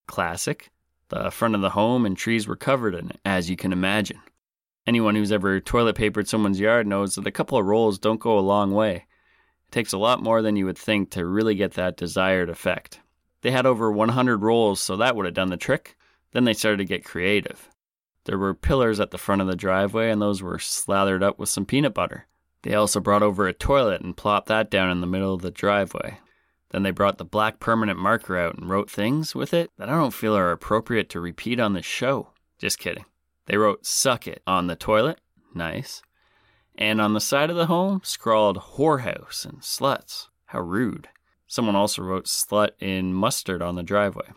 Classic. 0.05 0.69
The 1.09 1.31
front 1.31 1.55
of 1.55 1.61
the 1.61 1.71
home 1.71 2.05
and 2.05 2.15
trees 2.15 2.47
were 2.47 2.55
covered 2.55 2.93
in 2.93 3.09
it, 3.09 3.19
as 3.25 3.49
you 3.49 3.55
can 3.55 3.73
imagine. 3.73 4.21
Anyone 4.85 5.15
who's 5.15 5.31
ever 5.31 5.59
toilet 5.59 5.95
papered 5.95 6.27
someone's 6.27 6.59
yard 6.59 6.85
knows 6.85 7.15
that 7.15 7.25
a 7.25 7.31
couple 7.31 7.57
of 7.57 7.65
rolls 7.65 7.97
don't 7.97 8.19
go 8.19 8.37
a 8.37 8.39
long 8.39 8.71
way. 8.71 9.05
Takes 9.71 9.93
a 9.93 9.97
lot 9.97 10.21
more 10.21 10.41
than 10.41 10.57
you 10.57 10.65
would 10.65 10.77
think 10.77 11.11
to 11.11 11.25
really 11.25 11.55
get 11.55 11.73
that 11.73 11.95
desired 11.95 12.49
effect. 12.49 12.99
They 13.41 13.51
had 13.51 13.65
over 13.65 13.91
100 13.91 14.43
rolls, 14.43 14.81
so 14.81 14.97
that 14.97 15.15
would 15.15 15.25
have 15.25 15.33
done 15.33 15.49
the 15.49 15.57
trick. 15.57 15.95
Then 16.33 16.43
they 16.43 16.53
started 16.53 16.77
to 16.77 16.85
get 16.85 17.05
creative. 17.05 17.69
There 18.25 18.37
were 18.37 18.53
pillars 18.53 18.99
at 18.99 19.11
the 19.11 19.17
front 19.17 19.41
of 19.41 19.47
the 19.47 19.55
driveway, 19.55 20.11
and 20.11 20.21
those 20.21 20.43
were 20.43 20.59
slathered 20.59 21.23
up 21.23 21.39
with 21.39 21.49
some 21.49 21.65
peanut 21.65 21.93
butter. 21.93 22.27
They 22.63 22.75
also 22.75 22.99
brought 22.99 23.23
over 23.23 23.47
a 23.47 23.53
toilet 23.53 24.01
and 24.01 24.15
plopped 24.15 24.47
that 24.47 24.69
down 24.69 24.91
in 24.91 25.01
the 25.01 25.07
middle 25.07 25.33
of 25.33 25.41
the 25.41 25.49
driveway. 25.49 26.19
Then 26.69 26.83
they 26.83 26.91
brought 26.91 27.17
the 27.17 27.25
black 27.25 27.59
permanent 27.59 27.97
marker 27.97 28.37
out 28.37 28.55
and 28.57 28.69
wrote 28.69 28.89
things 28.89 29.33
with 29.33 29.53
it 29.53 29.71
that 29.77 29.89
I 29.89 29.93
don't 29.93 30.13
feel 30.13 30.35
are 30.37 30.51
appropriate 30.51 31.09
to 31.09 31.19
repeat 31.19 31.59
on 31.59 31.73
this 31.73 31.85
show. 31.85 32.29
Just 32.59 32.77
kidding. 32.77 33.05
They 33.47 33.57
wrote 33.57 33.85
suck 33.85 34.27
it 34.27 34.43
on 34.45 34.67
the 34.67 34.75
toilet. 34.75 35.19
Nice 35.55 36.03
and 36.77 37.01
on 37.01 37.13
the 37.13 37.21
side 37.21 37.49
of 37.49 37.55
the 37.55 37.65
home 37.67 38.01
scrawled 38.03 38.57
whorehouse 38.57 39.45
and 39.45 39.61
sluts. 39.61 40.27
How 40.45 40.59
rude. 40.59 41.07
Someone 41.47 41.75
also 41.75 42.01
wrote 42.01 42.25
slut 42.25 42.71
in 42.79 43.13
mustard 43.13 43.61
on 43.61 43.75
the 43.75 43.83
driveway. 43.83 44.31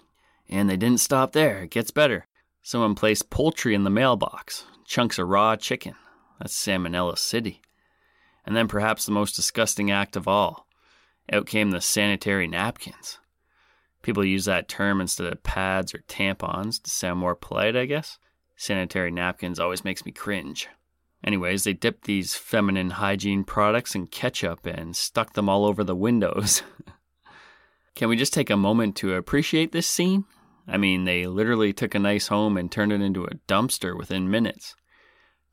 And 0.49 0.69
they 0.69 0.77
didn't 0.77 1.01
stop 1.01 1.33
there, 1.33 1.63
it 1.63 1.71
gets 1.71 1.91
better. 1.91 2.27
Someone 2.63 2.95
placed 2.95 3.31
poultry 3.31 3.75
in 3.75 3.85
the 3.85 3.91
mailbox, 3.91 4.65
chunks 4.85 5.19
of 5.19 5.29
raw 5.29 5.57
chicken. 5.57 5.95
That's 6.39 6.55
Salmonella 6.55 7.19
City. 7.19 7.63
And 8.45 8.57
then 8.57 8.69
perhaps 8.69 9.07
the 9.07 9.13
most 9.13 9.37
disgusting 9.37 9.91
act 9.91 10.17
of 10.17 10.29
all 10.29 10.67
out 11.33 11.47
came 11.47 11.71
the 11.71 11.81
sanitary 11.81 12.47
napkins. 12.47 13.19
People 14.03 14.25
use 14.25 14.45
that 14.45 14.69
term 14.69 15.01
instead 15.01 15.33
of 15.33 15.43
pads 15.43 15.95
or 15.95 16.05
tampons 16.07 16.83
to 16.83 16.91
sound 16.91 17.19
more 17.19 17.35
polite, 17.35 17.75
I 17.75 17.87
guess. 17.87 18.19
Sanitary 18.57 19.11
napkins 19.11 19.59
always 19.59 19.85
makes 19.85 20.05
me 20.05 20.13
cringe. 20.13 20.69
Anyways, 21.25 21.65
they 21.65 21.73
dipped 21.73 22.05
these 22.05 22.35
feminine 22.35 22.91
hygiene 22.91 23.45
products 23.45 23.95
in 23.95 24.07
ketchup 24.07 24.67
and 24.67 24.95
stuck 24.95 25.33
them 25.33 25.49
all 25.49 25.65
over 25.65 25.83
the 25.83 25.97
windows. 25.97 26.63
Can 27.95 28.11
we 28.11 28.17
just 28.17 28.35
take 28.35 28.51
a 28.51 28.57
moment 28.57 28.95
to 28.97 29.15
appreciate 29.15 29.73
this 29.73 29.87
scene? 29.87 30.25
I 30.69 30.77
mean, 30.77 31.05
they 31.05 31.27
literally 31.27 31.73
took 31.73 31.95
a 31.95 31.99
nice 31.99 32.29
home 32.29 32.57
and 32.57 32.71
turned 32.71 32.93
it 32.93 33.01
into 33.01 33.25
a 33.25 33.37
dumpster 33.49 33.97
within 33.97 34.31
minutes. 34.31 34.75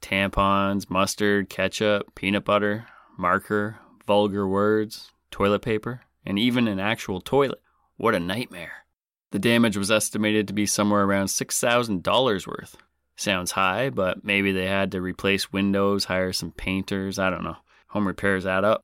Tampons, 0.01 0.89
mustard, 0.89 1.49
ketchup, 1.49 2.15
peanut 2.15 2.43
butter, 2.43 2.87
marker, 3.17 3.77
vulgar 4.05 4.47
words, 4.47 5.11
toilet 5.29 5.61
paper, 5.61 6.01
and 6.25 6.37
even 6.37 6.67
an 6.67 6.79
actual 6.79 7.21
toilet. 7.21 7.61
What 7.97 8.15
a 8.15 8.19
nightmare. 8.19 8.85
The 9.31 9.39
damage 9.39 9.77
was 9.77 9.91
estimated 9.91 10.47
to 10.47 10.53
be 10.53 10.65
somewhere 10.65 11.03
around 11.03 11.27
$6,000 11.27 12.47
worth. 12.47 12.77
Sounds 13.21 13.51
high, 13.51 13.91
but 13.91 14.25
maybe 14.25 14.51
they 14.51 14.65
had 14.65 14.91
to 14.93 14.99
replace 14.99 15.53
windows, 15.53 16.05
hire 16.05 16.33
some 16.33 16.53
painters, 16.53 17.19
I 17.19 17.29
don't 17.29 17.43
know. 17.43 17.57
Home 17.89 18.07
repairs 18.07 18.47
add 18.47 18.63
up. 18.63 18.83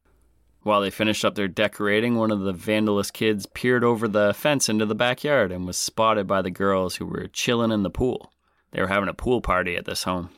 While 0.62 0.82
they 0.82 0.92
finished 0.92 1.26
up 1.26 1.34
their 1.34 1.48
decorating, 1.48 2.14
one 2.18 2.30
of 2.30 2.42
the 2.42 2.54
vandalous 2.54 3.12
kids 3.12 3.48
peered 3.48 3.84
over 3.84 4.08
the 4.08 4.36
fence 4.36 4.70
into 4.70 4.86
the 4.86 4.94
backyard 4.94 5.52
and 5.52 5.66
was 5.66 5.76
spotted 5.76 6.28
by 6.28 6.44
the 6.44 6.52
girls 6.52 6.98
who 6.98 7.08
were 7.08 7.26
chilling 7.34 7.72
in 7.72 7.82
the 7.82 7.90
pool. 7.90 8.32
They 8.70 8.80
were 8.80 8.90
having 8.90 9.10
a 9.10 9.14
pool 9.16 9.42
party 9.42 9.76
at 9.76 9.86
this 9.86 10.04
home. 10.04 10.30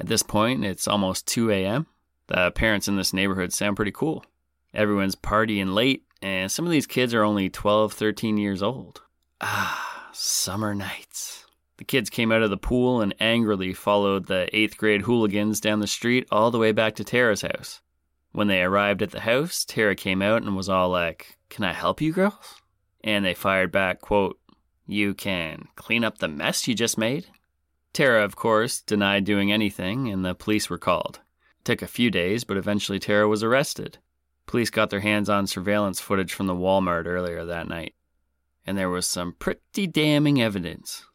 At 0.00 0.08
this 0.08 0.24
point, 0.24 0.64
it's 0.64 0.88
almost 0.88 1.28
2 1.28 1.52
a.m. 1.52 1.86
The 2.26 2.50
parents 2.50 2.88
in 2.88 2.96
this 2.96 3.12
neighborhood 3.12 3.52
sound 3.52 3.76
pretty 3.76 3.92
cool. 3.92 4.24
Everyone's 4.74 5.14
partying 5.14 5.72
late, 5.72 6.02
and 6.20 6.50
some 6.50 6.64
of 6.64 6.72
these 6.72 6.88
kids 6.88 7.14
are 7.14 7.22
only 7.22 7.48
12, 7.48 7.92
13 7.92 8.38
years 8.38 8.60
old. 8.60 9.02
Ah, 9.40 10.08
summer 10.12 10.74
nights. 10.74 11.45
The 11.78 11.84
kids 11.84 12.08
came 12.08 12.32
out 12.32 12.42
of 12.42 12.50
the 12.50 12.56
pool 12.56 13.00
and 13.00 13.14
angrily 13.20 13.74
followed 13.74 14.26
the 14.26 14.48
eighth 14.56 14.76
grade 14.78 15.02
hooligans 15.02 15.60
down 15.60 15.80
the 15.80 15.86
street 15.86 16.26
all 16.30 16.50
the 16.50 16.58
way 16.58 16.72
back 16.72 16.94
to 16.96 17.04
Tara's 17.04 17.42
house. 17.42 17.80
When 18.32 18.48
they 18.48 18.62
arrived 18.62 19.02
at 19.02 19.10
the 19.10 19.20
house, 19.20 19.64
Tara 19.64 19.94
came 19.94 20.22
out 20.22 20.42
and 20.42 20.56
was 20.56 20.68
all 20.68 20.88
like, 20.88 21.38
Can 21.48 21.64
I 21.64 21.72
help 21.72 22.00
you 22.00 22.12
girls? 22.12 22.60
And 23.02 23.24
they 23.24 23.34
fired 23.34 23.72
back, 23.72 24.00
quote, 24.00 24.38
You 24.86 25.14
can 25.14 25.68
clean 25.74 26.04
up 26.04 26.18
the 26.18 26.28
mess 26.28 26.66
you 26.66 26.74
just 26.74 26.98
made? 26.98 27.26
Tara, 27.92 28.24
of 28.24 28.36
course, 28.36 28.82
denied 28.82 29.24
doing 29.24 29.50
anything, 29.50 30.08
and 30.08 30.22
the 30.24 30.34
police 30.34 30.68
were 30.68 30.76
called. 30.76 31.20
It 31.60 31.64
took 31.64 31.82
a 31.82 31.86
few 31.86 32.10
days, 32.10 32.44
but 32.44 32.58
eventually 32.58 32.98
Tara 32.98 33.26
was 33.26 33.42
arrested. 33.42 33.98
Police 34.44 34.68
got 34.68 34.90
their 34.90 35.00
hands 35.00 35.30
on 35.30 35.46
surveillance 35.46 35.98
footage 35.98 36.32
from 36.32 36.46
the 36.46 36.54
Walmart 36.54 37.06
earlier 37.06 37.44
that 37.44 37.68
night. 37.68 37.94
And 38.66 38.76
there 38.76 38.90
was 38.90 39.06
some 39.06 39.32
pretty 39.38 39.86
damning 39.86 40.42
evidence. 40.42 41.06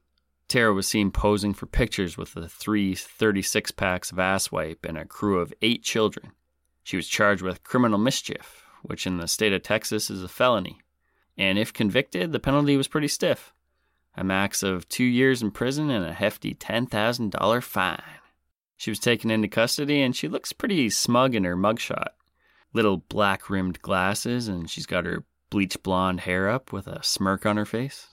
Tara 0.51 0.74
was 0.74 0.86
seen 0.86 1.12
posing 1.12 1.53
for 1.53 1.65
pictures 1.65 2.17
with 2.17 2.34
the 2.34 2.50
three 2.50 2.93
36 2.93 3.72
packs 3.72 4.12
of 4.12 4.20
ass 4.20 4.51
wipe 4.51 4.84
and 4.84 4.98
a 4.98 5.05
crew 5.05 5.39
of 5.39 5.53
eight 5.62 5.81
children. 5.81 6.34
She 6.84 6.98
was 6.98 7.08
charged 7.08 7.41
with 7.41 7.63
criminal 7.63 7.98
mischief, 7.98 8.65
which 8.81 9.08
in 9.08 9.15
the 9.15 9.29
state 9.29 9.53
of 9.53 9.63
Texas 9.63 10.10
is 10.10 10.22
a 10.22 10.27
felony. 10.27 10.79
And 11.38 11.58
if 11.58 11.72
convicted, 11.72 12.34
the 12.34 12.39
penalty 12.41 12.75
was 12.75 12.89
pretty 12.89 13.08
stiff 13.08 13.53
a 14.13 14.25
max 14.25 14.62
of 14.62 14.89
two 14.89 15.05
years 15.05 15.41
in 15.41 15.51
prison 15.51 15.89
and 15.89 16.03
a 16.03 16.12
hefty 16.12 16.53
$10,000 16.53 17.63
fine. 17.63 18.03
She 18.75 18.91
was 18.91 19.00
taken 19.00 19.31
into 19.31 19.48
custody 19.48 20.01
and 20.01 20.13
she 20.13 20.27
looks 20.27 20.51
pretty 20.51 20.89
smug 20.89 21.34
in 21.34 21.46
her 21.46 21.55
mugshot. 21.55 22.10
Little 22.74 22.98
black 22.98 23.50
rimmed 23.50 23.81
glasses, 23.81 24.50
and 24.50 24.70
she's 24.70 24.86
got 24.86 25.05
her 25.05 25.24
bleach 25.50 25.81
blonde 25.81 26.20
hair 26.20 26.50
up 26.50 26.74
with 26.74 26.88
a 26.88 27.01
smirk 27.03 27.46
on 27.46 27.55
her 27.55 27.65
face. 27.65 28.10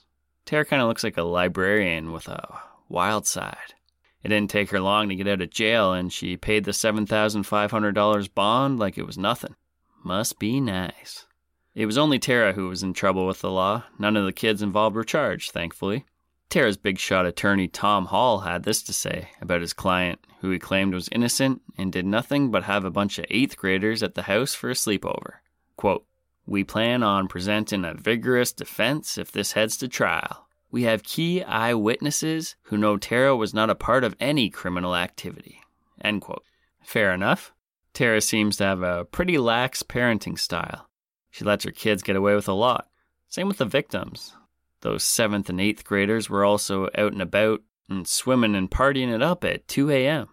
Tara 0.49 0.65
kind 0.65 0.81
of 0.81 0.87
looks 0.87 1.03
like 1.03 1.15
a 1.15 1.21
librarian 1.21 2.11
with 2.11 2.27
a 2.27 2.59
wild 2.87 3.27
side. 3.27 3.75
It 4.23 4.29
didn't 4.29 4.49
take 4.49 4.71
her 4.71 4.79
long 4.79 5.07
to 5.07 5.15
get 5.15 5.27
out 5.27 5.43
of 5.43 5.51
jail, 5.51 5.93
and 5.93 6.11
she 6.11 6.37
paid 6.37 6.63
the 6.63 6.71
$7,500 6.71 8.33
bond 8.33 8.79
like 8.79 8.97
it 8.97 9.05
was 9.05 9.15
nothing. 9.15 9.55
Must 10.03 10.39
be 10.39 10.59
nice. 10.59 11.27
It 11.75 11.85
was 11.85 11.99
only 11.99 12.17
Tara 12.17 12.53
who 12.53 12.67
was 12.67 12.81
in 12.81 12.93
trouble 12.93 13.27
with 13.27 13.41
the 13.41 13.51
law. 13.51 13.83
None 13.99 14.17
of 14.17 14.25
the 14.25 14.33
kids 14.33 14.63
involved 14.63 14.95
were 14.95 15.03
charged, 15.03 15.51
thankfully. 15.51 16.05
Tara's 16.49 16.77
big 16.77 16.97
shot 16.97 17.27
attorney 17.27 17.67
Tom 17.67 18.07
Hall 18.07 18.39
had 18.39 18.63
this 18.63 18.81
to 18.81 18.91
say 18.91 19.29
about 19.39 19.61
his 19.61 19.73
client, 19.73 20.19
who 20.41 20.49
he 20.49 20.57
claimed 20.57 20.95
was 20.95 21.09
innocent 21.11 21.61
and 21.77 21.91
did 21.91 22.07
nothing 22.07 22.49
but 22.49 22.63
have 22.63 22.85
a 22.85 22.89
bunch 22.89 23.19
of 23.19 23.25
eighth 23.29 23.55
graders 23.55 24.01
at 24.01 24.15
the 24.15 24.23
house 24.23 24.55
for 24.55 24.71
a 24.71 24.73
sleepover. 24.73 25.41
Quote, 25.77 26.07
we 26.49 26.63
plan 26.63 27.03
on 27.03 27.27
presenting 27.27 27.85
a 27.85 27.93
vigorous 27.93 28.51
defense 28.51 29.19
if 29.19 29.31
this 29.31 29.51
heads 29.51 29.77
to 29.77 29.87
trial. 29.87 30.47
We 30.71 30.83
have 30.83 31.03
key 31.03 31.43
eyewitnesses 31.43 32.55
who 32.63 32.77
know 32.77 32.97
Tara 32.97 33.35
was 33.35 33.53
not 33.53 33.69
a 33.69 33.75
part 33.75 34.03
of 34.03 34.15
any 34.19 34.49
criminal 34.49 34.95
activity. 34.95 35.61
End 36.01 36.21
quote. 36.21 36.43
Fair 36.81 37.13
enough. 37.13 37.53
Tara 37.93 38.19
seems 38.19 38.57
to 38.57 38.63
have 38.63 38.81
a 38.81 39.05
pretty 39.05 39.37
lax 39.37 39.83
parenting 39.83 40.39
style. 40.39 40.89
She 41.29 41.45
lets 41.45 41.65
her 41.65 41.71
kids 41.71 42.01
get 42.01 42.15
away 42.15 42.33
with 42.33 42.47
a 42.47 42.53
lot. 42.53 42.87
Same 43.27 43.47
with 43.47 43.57
the 43.59 43.65
victims. 43.65 44.35
Those 44.81 45.03
seventh 45.03 45.49
and 45.49 45.61
eighth 45.61 45.83
graders 45.83 46.31
were 46.31 46.45
also 46.45 46.85
out 46.97 47.13
and 47.13 47.21
about 47.21 47.61
and 47.89 48.07
swimming 48.07 48.55
and 48.55 48.71
partying 48.71 49.13
it 49.13 49.21
up 49.21 49.43
at 49.43 49.67
2 49.67 49.91
a.m. 49.91 50.29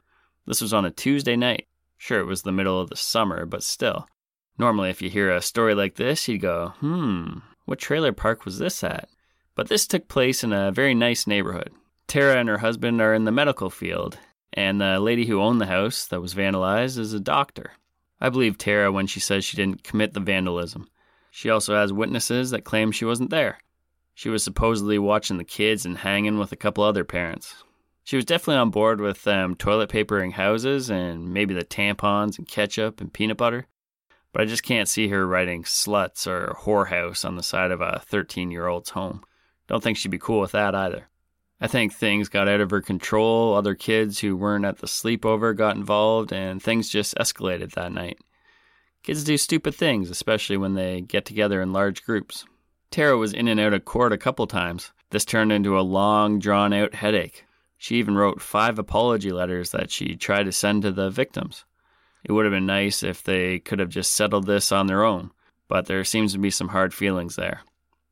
This 0.46 0.62
was 0.62 0.73
on 0.73 0.87
a 0.87 0.90
Tuesday 0.90 1.37
night. 1.37 1.66
Sure, 1.99 2.20
it 2.20 2.26
was 2.26 2.42
the 2.42 2.52
middle 2.52 2.80
of 2.80 2.88
the 2.88 2.96
summer, 2.96 3.44
but 3.44 3.62
still. 3.62 4.06
Normally, 4.58 4.90
if 4.90 5.02
you 5.02 5.10
hear 5.10 5.30
a 5.30 5.42
story 5.42 5.75
like 5.75 5.96
this, 5.96 6.26
you'd 6.28 6.40
go, 6.40 6.75
hmm, 6.80 7.38
what 7.66 7.78
trailer 7.78 8.12
park 8.12 8.44
was 8.44 8.58
this 8.58 8.82
at? 8.82 9.08
But 9.54 9.68
this 9.68 9.86
took 9.86 10.08
place 10.08 10.42
in 10.42 10.52
a 10.52 10.72
very 10.72 10.94
nice 10.94 11.26
neighborhood. 11.26 11.72
Tara 12.06 12.36
and 12.38 12.48
her 12.48 12.58
husband 12.58 13.00
are 13.00 13.14
in 13.14 13.25
the 13.25 13.32
medical 13.32 13.70
field, 13.70 14.18
and 14.52 14.80
the 14.80 15.00
lady 15.00 15.26
who 15.26 15.40
owned 15.42 15.60
the 15.60 15.66
house 15.66 16.06
that 16.06 16.20
was 16.20 16.34
vandalized 16.34 16.98
is 16.98 17.12
a 17.12 17.20
doctor. 17.20 17.72
I 18.20 18.30
believe 18.30 18.56
Tara 18.56 18.90
when 18.90 19.06
she 19.06 19.20
says 19.20 19.44
she 19.44 19.56
didn't 19.56 19.84
commit 19.84 20.14
the 20.14 20.20
vandalism. 20.20 20.88
She 21.30 21.50
also 21.50 21.75
has 21.75 21.92
witnesses 21.92 22.50
that 22.50 22.64
claim 22.64 22.92
she 22.92 23.04
wasn't 23.04 23.30
there. 23.30 23.58
She 24.14 24.30
was 24.30 24.42
supposedly 24.42 24.98
watching 24.98 25.36
the 25.36 25.44
kids 25.44 25.84
and 25.84 25.98
hanging 25.98 26.38
with 26.38 26.50
a 26.50 26.56
couple 26.56 26.82
other 26.82 27.04
parents. 27.04 27.62
She 28.04 28.16
was 28.16 28.25
definitely 28.25 28.56
on 28.56 28.70
board 28.70 29.00
with 29.00 29.26
um, 29.26 29.54
toilet 29.56 29.90
papering 29.90 30.30
houses 30.30 30.88
and 30.88 31.34
maybe 31.34 31.52
the 31.52 31.64
tampons 31.64 32.38
and 32.38 32.48
ketchup 32.48 33.00
and 33.02 33.12
peanut 33.12 33.36
butter, 33.36 33.66
but 34.37 34.43
I 34.43 34.45
just 34.45 34.64
can't 34.64 34.87
see 34.87 35.09
her 35.09 35.26
writing 35.26 35.62
sluts 35.62 36.26
or 36.26 36.59
whorehouse 36.61 37.25
on 37.25 37.37
the 37.37 37.43
side 37.43 37.71
of 37.71 37.81
a 37.81 38.02
13 38.05 38.50
year 38.50 38.66
old's 38.66 38.90
home. 38.90 39.25
Don't 39.66 39.83
think 39.83 39.97
she'd 39.97 40.11
be 40.11 40.19
cool 40.19 40.40
with 40.40 40.52
that 40.52 40.75
either. 40.75 41.09
I 41.59 41.69
think 41.69 41.95
things 41.95 42.28
got 42.28 42.47
out 42.47 42.61
of 42.61 42.69
her 42.69 42.83
control. 42.83 43.55
Other 43.55 43.75
kids 43.75 44.19
who 44.19 44.37
weren't 44.37 44.66
at 44.66 44.76
the 44.76 44.87
sleepover 44.87 45.57
got 45.57 45.76
involved, 45.76 46.35
and 46.35 46.62
things 46.62 46.90
just 46.90 47.14
escalated 47.14 47.73
that 47.73 47.93
night. 47.93 48.19
Kids 49.02 49.25
do 49.25 49.38
stupid 49.38 49.75
things, 49.75 50.11
especially 50.11 50.59
when 50.59 50.75
they 50.75 51.00
get 51.00 51.25
together 51.25 51.62
in 51.62 51.73
large 51.73 52.05
groups. 52.05 52.45
Tara 52.90 53.16
was 53.16 53.33
in 53.33 53.49
and 53.49 53.59
out 53.59 53.73
of 53.73 53.87
court 53.87 54.12
a 54.12 54.19
couple 54.19 54.47
times. 54.47 54.93
This 55.12 55.25
turned 55.25 55.50
into 55.50 55.78
a 55.78 55.81
long, 55.81 56.40
drawn 56.40 56.75
out 56.75 56.97
headache. 56.97 57.47
She 57.78 57.97
even 57.97 58.16
wrote 58.16 58.43
five 58.43 58.78
apology 58.78 59.33
letters 59.33 59.71
that 59.71 59.90
she 59.90 60.14
tried 60.14 60.45
to 60.45 60.52
send 60.52 60.83
to 60.83 60.93
the 60.93 61.09
victims. 61.09 61.64
It 62.28 62.33
would 62.33 62.45
have 62.45 62.52
been 62.52 62.66
nice 62.66 63.04
if 63.04 63.23
they 63.23 63.61
could 63.61 63.78
have 63.78 63.88
just 63.88 64.12
settled 64.12 64.47
this 64.47 64.73
on 64.73 64.88
their 64.88 65.04
own, 65.04 65.30
but 65.68 65.87
there 65.87 66.02
seems 66.02 66.33
to 66.33 66.40
be 66.40 66.50
some 66.50 66.68
hard 66.68 66.92
feelings 66.92 67.37
there. 67.37 67.61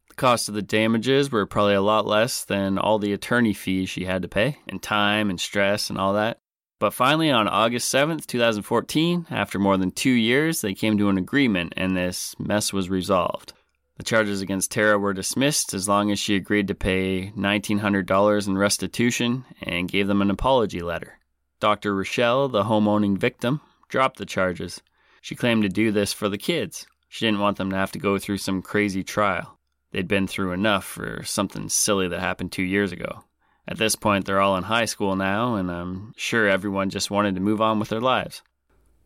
The 0.09 0.15
cost 0.15 0.49
of 0.49 0.55
the 0.55 0.63
damages 0.63 1.33
were 1.33 1.47
probably 1.47 1.75
a 1.75 1.83
lot 1.83 2.07
less 2.07 2.45
than 2.45 2.79
all 2.79 3.01
the 3.01 3.13
attorney 3.13 3.53
fees 3.53 3.91
she 3.91 4.05
had 4.05 4.23
to 4.23 4.29
pay, 4.29 4.59
and 4.69 4.81
time 4.81 5.31
and 5.31 5.41
stress 5.41 5.91
and 5.91 5.99
all 5.99 6.13
that. 6.13 6.39
But 6.79 6.95
finally, 6.95 7.33
on 7.33 7.49
August 7.49 7.93
7th, 7.93 8.27
2014, 8.27 9.27
after 9.31 9.59
more 9.59 9.77
than 9.77 9.91
two 9.91 10.11
years, 10.11 10.61
they 10.61 10.75
came 10.75 10.97
to 10.99 11.09
an 11.09 11.19
agreement 11.19 11.73
and 11.77 11.97
this 11.97 12.37
mess 12.39 12.73
was 12.73 12.89
resolved. 12.89 13.53
The 13.97 14.05
charges 14.05 14.41
against 14.41 14.71
Tara 14.71 14.97
were 14.97 15.13
dismissed 15.13 15.75
as 15.75 15.89
long 15.89 16.13
as 16.13 16.21
she 16.21 16.37
agreed 16.37 16.69
to 16.69 16.75
pay 16.77 17.33
$1,900 17.37 18.47
in 18.47 18.59
restitution 18.59 19.45
and 19.61 19.91
gave 19.91 20.07
them 20.07 20.23
an 20.23 20.31
apology 20.31 20.83
letter. 20.83 21.19
Dr. 21.59 21.97
Rochelle, 21.97 22.49
the 22.49 22.65
home 22.65 22.87
owning 22.87 23.17
victim, 23.17 23.61
dropped 23.95 24.17
the 24.17 24.27
charges. 24.27 24.83
She 25.21 25.37
claimed 25.37 25.63
to 25.63 25.69
do 25.69 25.93
this 25.93 26.13
for 26.13 26.29
the 26.29 26.37
kids. 26.37 26.85
She 27.09 27.25
didn't 27.25 27.39
want 27.39 27.59
them 27.59 27.71
to 27.71 27.77
have 27.77 27.93
to 27.93 28.01
go 28.01 28.19
through 28.19 28.39
some 28.39 28.61
crazy 28.61 29.05
trial. 29.05 29.57
They'd 29.93 30.09
been 30.09 30.27
through 30.27 30.51
enough 30.51 30.85
for 30.85 31.23
something 31.23 31.69
silly 31.69 32.09
that 32.09 32.19
happened 32.19 32.51
two 32.51 32.65
years 32.65 32.91
ago. 32.91 33.23
At 33.69 33.79
this 33.79 33.95
point, 33.95 34.25
they're 34.25 34.41
all 34.41 34.57
in 34.57 34.65
high 34.65 34.87
school 34.87 35.15
now, 35.15 35.55
and 35.55 35.71
I'm 35.71 36.13
sure 36.17 36.49
everyone 36.49 36.91
just 36.91 37.09
wanted 37.09 37.37
to 37.37 37.41
move 37.41 37.61
on 37.61 37.79
with 37.79 37.89
their 37.89 38.01
lives. 38.01 38.43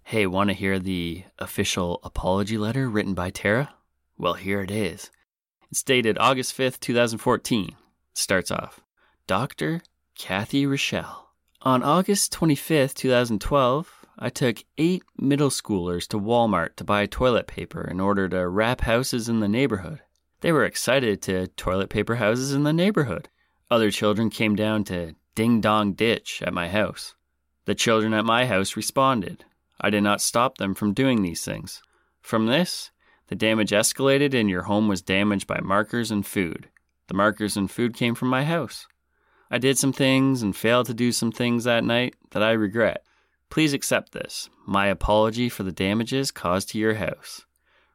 Hey, 0.05 0.27
want 0.27 0.49
to 0.49 0.55
hear 0.55 0.79
the 0.79 1.25
official 1.39 2.01
apology 2.03 2.57
letter 2.57 2.89
written 2.89 3.13
by 3.13 3.29
Tara? 3.29 3.75
Well, 4.17 4.35
here 4.35 4.63
it 4.63 4.71
is. 4.71 5.11
It's 5.71 5.83
dated 5.83 6.17
August 6.17 6.57
5th, 6.57 6.81
2014. 6.81 7.69
It 7.69 7.75
starts 8.15 8.51
off 8.51 8.81
Dr. 9.27 9.83
Kathy 10.17 10.65
Rochelle. 10.65 11.29
On 11.61 11.83
August 11.83 12.33
25th, 12.33 12.95
2012, 12.95 13.98
I 14.21 14.31
took 14.31 14.65
eight 14.79 15.05
middle 15.17 15.49
schoolers 15.49 16.09
to 16.09 16.19
Walmart 16.19 16.75
to 16.77 16.85
buy 16.85 17.07
toilet 17.07 17.47
paper 17.47 17.83
in 17.83 18.01
order 18.01 18.29
to 18.29 18.49
wrap 18.49 18.81
houses 18.81 19.29
in 19.29 19.39
the 19.39 19.49
neighborhood. 19.49 20.01
They 20.41 20.51
were 20.51 20.65
excited 20.65 21.23
to 21.23 21.47
toilet 21.49 21.89
paper 21.89 22.17
houses 22.17 22.53
in 22.53 22.65
the 22.65 22.73
neighborhood. 22.73 23.29
Other 23.71 23.93
children 23.93 24.29
came 24.29 24.57
down 24.57 24.83
to 24.85 25.15
Ding 25.37 25.61
Dong 25.61 25.93
Ditch 25.93 26.43
at 26.45 26.53
my 26.53 26.69
house. 26.69 27.15
The 27.67 27.77
children 27.77 28.13
at 28.13 28.25
my 28.25 28.47
house 28.47 28.75
responded. 28.75 29.45
I 29.81 29.91
did 29.91 30.03
not 30.03 30.21
stop 30.21 30.59
them 30.59 30.75
from 30.75 30.95
doing 30.95 31.23
these 31.23 31.45
things. 31.45 31.81
From 32.21 32.47
this, 32.47 32.91
the 33.29 33.37
damage 33.37 33.71
escalated 33.71 34.35
and 34.35 34.51
your 34.51 34.63
home 34.63 34.89
was 34.89 35.01
damaged 35.01 35.47
by 35.47 35.61
markers 35.61 36.11
and 36.11 36.27
food. 36.27 36.69
The 37.07 37.15
markers 37.15 37.57
and 37.57 37.71
food 37.71 37.95
came 37.95 38.17
from 38.17 38.29
my 38.29 38.45
house. 38.45 38.89
I 39.49 39.59
did 39.59 39.79
some 39.79 39.93
things 39.93 40.43
and 40.43 40.57
failed 40.57 40.87
to 40.87 40.95
do 40.95 41.13
some 41.13 41.31
things 41.31 41.65
that 41.65 41.85
night 41.85 42.17
that 42.31 42.43
I 42.43 42.51
regret. 42.53 43.05
Please 43.51 43.73
accept 43.73 44.13
this, 44.13 44.51
my 44.67 44.87
apology 44.87 45.49
for 45.49 45.63
the 45.63 45.73
damages 45.73 46.31
caused 46.31 46.71
to 46.71 46.79
your 46.79 46.95
house. 46.95 47.47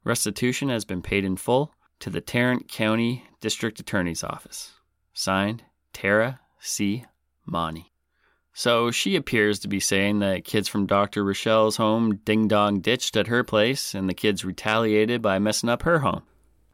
Restitution 0.04 0.70
has 0.70 0.84
been 0.84 1.02
paid 1.02 1.24
in 1.24 1.38
full 1.38 1.74
to 2.00 2.10
the 2.10 2.22
Tarrant 2.22 2.68
County 2.68 3.24
District 3.40 3.80
Attorney's 3.80 4.24
Office. 4.24 4.74
Signed, 5.14 5.64
Tara 5.94 6.40
C. 6.60 7.06
Monty. 7.46 7.92
So 8.54 8.92
she 8.92 9.16
appears 9.16 9.60
to 9.60 9.68
be 9.68 9.80
saying 9.80 10.20
that 10.20 10.44
kids 10.44 10.68
from 10.68 10.86
Dr. 10.86 11.24
Rochelle's 11.24 11.78
home 11.78 12.18
ding 12.18 12.48
dong 12.48 12.82
ditched 12.82 13.16
at 13.16 13.28
her 13.28 13.44
place, 13.44 13.96
and 13.96 14.10
the 14.10 14.14
kids 14.14 14.46
retaliated 14.46 15.22
by 15.22 15.40
messing 15.40 15.70
up 15.70 15.84
her 15.84 16.00
home. 16.00 16.24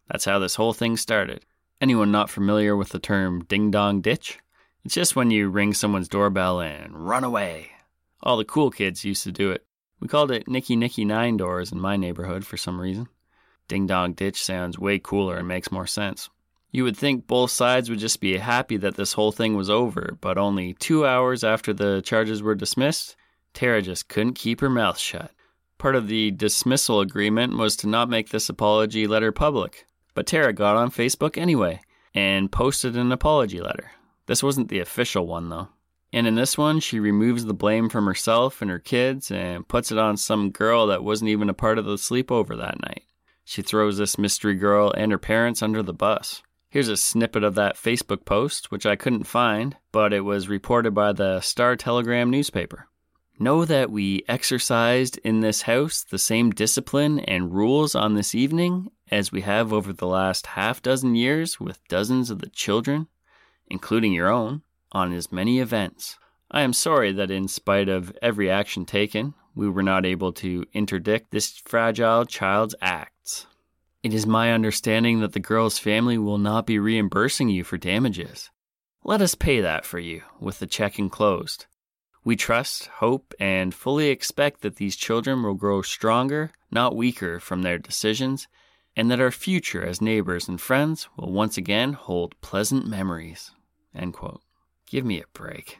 That's 0.09 0.25
how 0.25 0.39
this 0.39 0.55
whole 0.55 0.73
thing 0.73 0.97
started. 0.97 1.45
Anyone 1.79 2.11
not 2.11 2.29
familiar 2.29 2.75
with 2.75 2.89
the 2.89 2.99
term 2.99 3.43
ding 3.45 3.71
dong 3.71 4.01
ditch? 4.01 4.39
It's 4.83 4.95
just 4.95 5.15
when 5.15 5.31
you 5.31 5.49
ring 5.49 5.73
someone's 5.73 6.09
doorbell 6.09 6.59
and 6.59 7.07
run 7.07 7.23
away. 7.23 7.71
All 8.21 8.37
the 8.37 8.45
cool 8.45 8.71
kids 8.71 9.05
used 9.05 9.23
to 9.23 9.31
do 9.31 9.51
it. 9.51 9.65
We 9.99 10.07
called 10.07 10.31
it 10.31 10.47
Nicky 10.47 10.75
Nicky 10.75 11.05
Nine 11.05 11.37
Doors 11.37 11.71
in 11.71 11.79
my 11.79 11.97
neighborhood 11.97 12.45
for 12.45 12.57
some 12.57 12.79
reason. 12.79 13.07
Ding 13.67 13.85
dong 13.85 14.13
ditch 14.13 14.43
sounds 14.43 14.79
way 14.79 14.99
cooler 14.99 15.37
and 15.37 15.47
makes 15.47 15.71
more 15.71 15.87
sense. 15.87 16.29
You 16.71 16.83
would 16.83 16.97
think 16.97 17.27
both 17.27 17.51
sides 17.51 17.89
would 17.89 17.99
just 17.99 18.19
be 18.19 18.37
happy 18.37 18.77
that 18.77 18.95
this 18.95 19.13
whole 19.13 19.31
thing 19.31 19.55
was 19.55 19.69
over, 19.69 20.17
but 20.21 20.37
only 20.37 20.73
two 20.73 21.05
hours 21.05 21.43
after 21.43 21.73
the 21.73 22.01
charges 22.01 22.43
were 22.43 22.55
dismissed, 22.55 23.15
Tara 23.53 23.81
just 23.81 24.07
couldn't 24.07 24.33
keep 24.33 24.61
her 24.61 24.69
mouth 24.69 24.97
shut. 24.97 25.31
Part 25.77 25.95
of 25.95 26.07
the 26.07 26.31
dismissal 26.31 26.99
agreement 26.99 27.57
was 27.57 27.75
to 27.77 27.87
not 27.87 28.09
make 28.09 28.29
this 28.29 28.49
apology 28.49 29.07
letter 29.07 29.31
public, 29.31 29.87
but 30.13 30.27
Tara 30.27 30.53
got 30.53 30.75
on 30.75 30.91
Facebook 30.91 31.37
anyway 31.37 31.79
and 32.13 32.51
posted 32.51 32.95
an 32.95 33.11
apology 33.11 33.61
letter. 33.61 33.91
This 34.27 34.43
wasn't 34.43 34.69
the 34.69 34.79
official 34.79 35.25
one, 35.25 35.49
though. 35.49 35.69
And 36.11 36.25
in 36.25 36.35
this 36.35 36.57
one, 36.57 36.79
she 36.79 36.99
removes 36.99 37.45
the 37.45 37.53
blame 37.53 37.89
from 37.89 38.05
herself 38.05 38.61
and 38.61 38.71
her 38.71 38.79
kids 38.79 39.29
and 39.29 39.67
puts 39.67 39.91
it 39.91 39.97
on 39.97 40.17
some 40.17 40.49
girl 40.49 40.87
that 40.87 41.03
wasn't 41.03 41.29
even 41.29 41.49
a 41.49 41.53
part 41.53 41.77
of 41.77 41.85
the 41.85 41.95
sleepover 41.95 42.57
that 42.57 42.81
night. 42.81 43.03
She 43.45 43.61
throws 43.61 43.97
this 43.97 44.17
mystery 44.17 44.55
girl 44.55 44.91
and 44.91 45.11
her 45.11 45.17
parents 45.17 45.61
under 45.61 45.83
the 45.83 45.93
bus. 45.93 46.41
Here's 46.69 46.87
a 46.87 46.97
snippet 46.97 47.43
of 47.43 47.55
that 47.55 47.77
Facebook 47.77 48.25
post, 48.25 48.71
which 48.71 48.85
I 48.85 48.95
couldn't 48.95 49.23
find, 49.23 49.75
but 49.91 50.13
it 50.13 50.21
was 50.21 50.47
reported 50.47 50.93
by 50.93 51.13
the 51.13 51.41
Star 51.41 51.75
Telegram 51.75 52.29
newspaper. 52.29 52.87
Know 53.39 53.65
that 53.65 53.89
we 53.89 54.23
exercised 54.27 55.17
in 55.23 55.39
this 55.39 55.63
house 55.63 56.03
the 56.03 56.19
same 56.19 56.51
discipline 56.51 57.19
and 57.21 57.53
rules 57.53 57.95
on 57.95 58.13
this 58.13 58.35
evening 58.35 58.91
as 59.09 59.31
we 59.31 59.41
have 59.41 59.73
over 59.73 59.93
the 59.93 60.05
last 60.05 60.45
half 60.45 60.81
dozen 60.81 61.15
years 61.15 61.59
with 61.59 61.87
dozens 61.87 62.29
of 62.29 62.39
the 62.39 62.49
children, 62.49 63.07
including 63.67 64.13
your 64.13 64.27
own, 64.27 64.61
on 64.91 65.13
as 65.13 65.31
many 65.31 65.59
events. 65.59 66.17
I 66.51 66.61
am 66.61 66.73
sorry 66.73 67.11
that 67.13 67.31
in 67.31 67.47
spite 67.47 67.89
of 67.89 68.15
every 68.21 68.49
action 68.49 68.85
taken, 68.85 69.33
we 69.55 69.69
were 69.69 69.83
not 69.83 70.05
able 70.05 70.33
to 70.33 70.65
interdict 70.73 71.31
this 71.31 71.61
fragile 71.65 72.25
child's 72.25 72.75
acts. 72.81 73.45
It 74.01 74.13
is 74.13 74.25
my 74.25 74.53
understanding 74.53 75.19
that 75.19 75.33
the 75.33 75.39
girl's 75.39 75.77
family 75.77 76.17
will 76.17 76.37
not 76.37 76.65
be 76.65 76.79
reimbursing 76.79 77.49
you 77.49 77.63
for 77.63 77.77
damages. 77.77 78.49
Let 79.03 79.21
us 79.21 79.35
pay 79.35 79.61
that 79.61 79.85
for 79.85 79.99
you, 79.99 80.23
with 80.39 80.59
the 80.59 80.67
check 80.67 80.97
enclosed. 80.97 81.65
We 82.23 82.35
trust, 82.35 82.87
hope, 82.87 83.33
and 83.39 83.73
fully 83.73 84.09
expect 84.09 84.61
that 84.61 84.77
these 84.77 84.95
children 84.95 85.43
will 85.43 85.53
grow 85.53 85.81
stronger, 85.81 86.51
not 86.71 86.95
weaker, 86.95 87.39
from 87.39 87.61
their 87.61 87.77
decisions, 87.77 88.47
and 88.95 89.09
that 89.11 89.21
our 89.21 89.31
future 89.31 89.85
as 89.85 90.01
neighbors 90.01 90.47
and 90.47 90.59
friends 90.59 91.07
will 91.15 91.31
once 91.31 91.57
again 91.57 91.93
hold 91.93 92.39
pleasant 92.41 92.87
memories. 92.87 93.51
Give 94.89 95.05
me 95.05 95.21
a 95.21 95.25
break. 95.33 95.79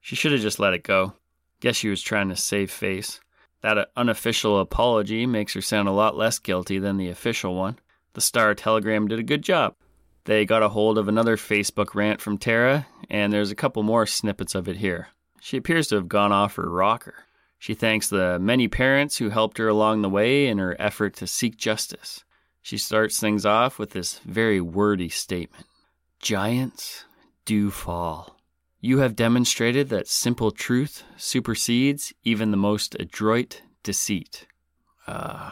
She 0.00 0.16
should 0.16 0.32
have 0.32 0.40
just 0.40 0.58
let 0.58 0.72
it 0.72 0.82
go. 0.82 1.12
Guess 1.60 1.76
she 1.76 1.88
was 1.88 2.00
trying 2.00 2.30
to 2.30 2.36
save 2.36 2.70
face. 2.70 3.20
That 3.60 3.78
uh, 3.78 3.86
unofficial 3.96 4.58
apology 4.60 5.26
makes 5.26 5.54
her 5.54 5.60
sound 5.60 5.88
a 5.88 5.92
lot 5.92 6.16
less 6.16 6.38
guilty 6.38 6.78
than 6.78 6.96
the 6.96 7.10
official 7.10 7.54
one. 7.54 7.78
The 8.14 8.20
Star 8.20 8.54
Telegram 8.54 9.08
did 9.08 9.18
a 9.18 9.24
good 9.24 9.42
job. 9.42 9.74
They 10.24 10.44
got 10.44 10.62
a 10.62 10.70
hold 10.70 10.98
of 10.98 11.08
another 11.08 11.36
Facebook 11.36 11.94
rant 11.94 12.20
from 12.20 12.38
Tara, 12.38 12.86
and 13.10 13.32
there's 13.32 13.50
a 13.50 13.56
couple 13.56 13.82
more 13.82 14.06
snippets 14.06 14.54
of 14.54 14.68
it 14.68 14.76
here. 14.76 15.08
She 15.40 15.56
appears 15.56 15.88
to 15.88 15.96
have 15.96 16.08
gone 16.08 16.32
off 16.32 16.56
her 16.56 16.70
rocker. 16.70 17.24
She 17.58 17.74
thanks 17.74 18.08
the 18.08 18.38
many 18.38 18.68
parents 18.68 19.18
who 19.18 19.30
helped 19.30 19.58
her 19.58 19.68
along 19.68 20.02
the 20.02 20.08
way 20.08 20.46
in 20.46 20.58
her 20.58 20.76
effort 20.78 21.16
to 21.16 21.26
seek 21.26 21.56
justice. 21.56 22.24
She 22.62 22.78
starts 22.78 23.18
things 23.18 23.44
off 23.44 23.78
with 23.78 23.90
this 23.90 24.18
very 24.20 24.60
wordy 24.60 25.08
statement 25.08 25.66
Giants 26.20 27.04
do 27.44 27.70
fall. 27.70 28.37
You 28.80 28.98
have 28.98 29.16
demonstrated 29.16 29.88
that 29.88 30.06
simple 30.06 30.52
truth 30.52 31.02
supersedes 31.16 32.12
even 32.22 32.52
the 32.52 32.56
most 32.56 32.94
adroit 33.00 33.62
deceit. 33.82 34.46
Uh, 35.04 35.50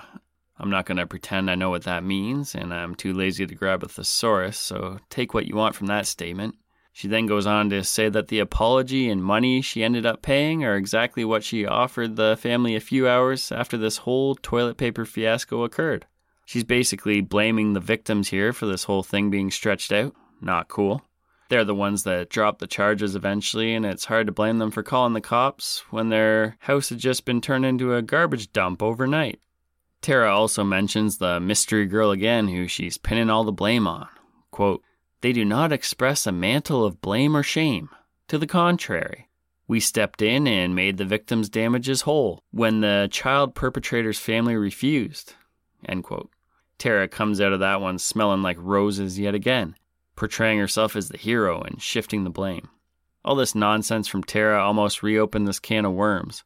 I'm 0.61 0.71
not 0.71 0.87
going 0.87 0.99
to 0.99 1.09
pretend 1.09 1.51
I 1.51 1.57
know 1.57 1.71
what 1.71 1.83
that 1.85 2.05
means, 2.05 2.55
and 2.55 2.73
I'm 2.73 2.95
too 2.95 3.13
lazy 3.13 3.45
to 3.45 3.55
grab 3.57 3.83
a 3.83 3.89
thesaurus, 3.89 4.57
so 4.57 5.01
take 5.11 5.35
what 5.35 5.47
you 5.47 5.57
want 5.57 5.75
from 5.75 5.89
that 5.89 6.07
statement. 6.07 6.55
She 6.93 7.09
then 7.09 7.27
goes 7.27 7.47
on 7.47 7.69
to 7.71 7.83
say 7.83 8.09
that 8.09 8.29
the 8.29 8.39
apology 8.39 9.11
and 9.11 9.23
money 9.23 9.61
she 9.61 9.83
ended 9.83 10.07
up 10.07 10.23
paying 10.23 10.65
are 10.65 10.77
exactly 10.77 11.25
what 11.25 11.43
she 11.43 11.67
offered 11.67 12.15
the 12.15 12.39
family 12.41 12.77
a 12.77 12.81
few 12.81 13.09
hours 13.09 13.51
after 13.51 13.77
this 13.77 13.99
whole 13.99 14.37
toilet 14.37 14.77
paper 14.77 15.05
fiasco 15.05 15.65
occurred. 15.65 16.07
She's 16.45 16.65
basically 16.65 17.21
blaming 17.23 17.73
the 17.73 17.81
victims 17.81 18.29
here 18.29 18.53
for 18.53 18.67
this 18.67 18.85
whole 18.85 19.03
thing 19.03 19.31
being 19.31 19.51
stretched 19.51 19.91
out. 19.91 20.15
Not 20.41 20.69
cool. 20.69 21.03
They're 21.49 21.65
the 21.65 21.75
ones 21.75 22.03
that 22.03 22.29
drop 22.29 22.59
the 22.59 22.67
charges 22.67 23.15
eventually, 23.15 23.75
and 23.75 23.87
it's 23.87 24.07
hard 24.07 24.27
to 24.27 24.33
blame 24.33 24.59
them 24.59 24.73
for 24.73 24.83
calling 24.83 25.13
the 25.13 25.21
cops 25.21 25.85
when 25.91 26.09
their 26.09 26.57
house 26.61 26.89
had 26.89 26.99
just 26.99 27.25
been 27.25 27.41
turned 27.41 27.65
into 27.65 27.95
a 27.95 28.03
garbage 28.03 28.53
dump 28.53 28.83
overnight. 28.83 29.41
Tara 30.03 30.35
also 30.35 30.65
mentions 30.65 31.19
the 31.19 31.39
mystery 31.39 31.87
girl 31.87 32.11
again, 32.11 32.49
who 32.49 32.67
she's 32.67 32.99
pinning 32.99 33.31
all 33.31 33.45
the 33.45 33.53
blame 33.53 33.87
on. 33.87 34.09
Quote, 34.51 34.83
They 35.21 35.33
do 35.33 35.45
not 35.45 35.73
express 35.73 36.27
a 36.27 36.33
mantle 36.33 36.85
of 36.85 37.01
blame 37.01 37.37
or 37.37 37.43
shame. 37.43 37.91
To 38.29 38.39
the 38.39 38.47
contrary, 38.47 39.29
we 39.69 39.79
stepped 39.79 40.23
in 40.23 40.49
and 40.49 40.75
made 40.75 40.97
the 40.97 41.05
victim's 41.05 41.49
damages 41.49 42.03
whole 42.03 42.43
when 42.51 42.81
the 42.81 43.09
child 43.13 43.55
perpetrator's 43.55 44.19
family 44.19 44.57
refused. 44.57 45.35
End 45.85 46.03
quote. 46.03 46.31
Tara 46.79 47.07
comes 47.09 47.41
out 47.41 47.53
of 47.53 47.61
that 47.61 47.81
one 47.81 47.99
smelling 47.99 48.43
like 48.43 48.59
roses 48.61 49.19
yet 49.19 49.35
again 49.35 49.77
portraying 50.17 50.59
herself 50.59 50.97
as 50.97 51.09
the 51.09 51.19
hero 51.19 51.61
and 51.61 51.81
shifting 51.81 52.25
the 52.25 52.31
blame. 52.31 52.69
All 53.25 53.35
this 53.35 53.55
nonsense 53.55 54.09
from 54.09 54.25
Tara 54.25 54.63
almost 54.63 55.03
reopened 55.03 55.47
this 55.47 55.59
can 55.59 55.85
of 55.85 55.93
worms. 55.93 56.45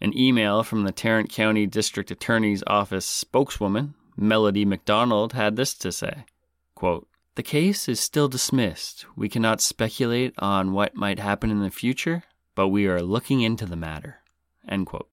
An 0.00 0.16
email 0.16 0.62
from 0.62 0.84
the 0.84 0.92
Tarrant 0.92 1.30
County 1.30 1.66
District 1.66 2.10
Attorney's 2.10 2.62
Office 2.66 3.06
spokeswoman, 3.06 3.94
Melody 4.16 4.64
McDonald, 4.64 5.32
had 5.32 5.56
this 5.56 5.74
to 5.74 5.90
say 5.90 6.24
quote, 6.74 7.08
The 7.34 7.42
case 7.42 7.88
is 7.88 7.98
still 7.98 8.28
dismissed. 8.28 9.06
We 9.16 9.28
cannot 9.28 9.60
speculate 9.60 10.34
on 10.38 10.72
what 10.72 10.94
might 10.94 11.18
happen 11.18 11.50
in 11.50 11.60
the 11.60 11.70
future, 11.70 12.22
but 12.54 12.68
we 12.68 12.86
are 12.86 13.02
looking 13.02 13.40
into 13.40 13.66
the 13.66 13.76
matter. 13.76 14.18
End 14.68 14.86
quote. 14.86 15.08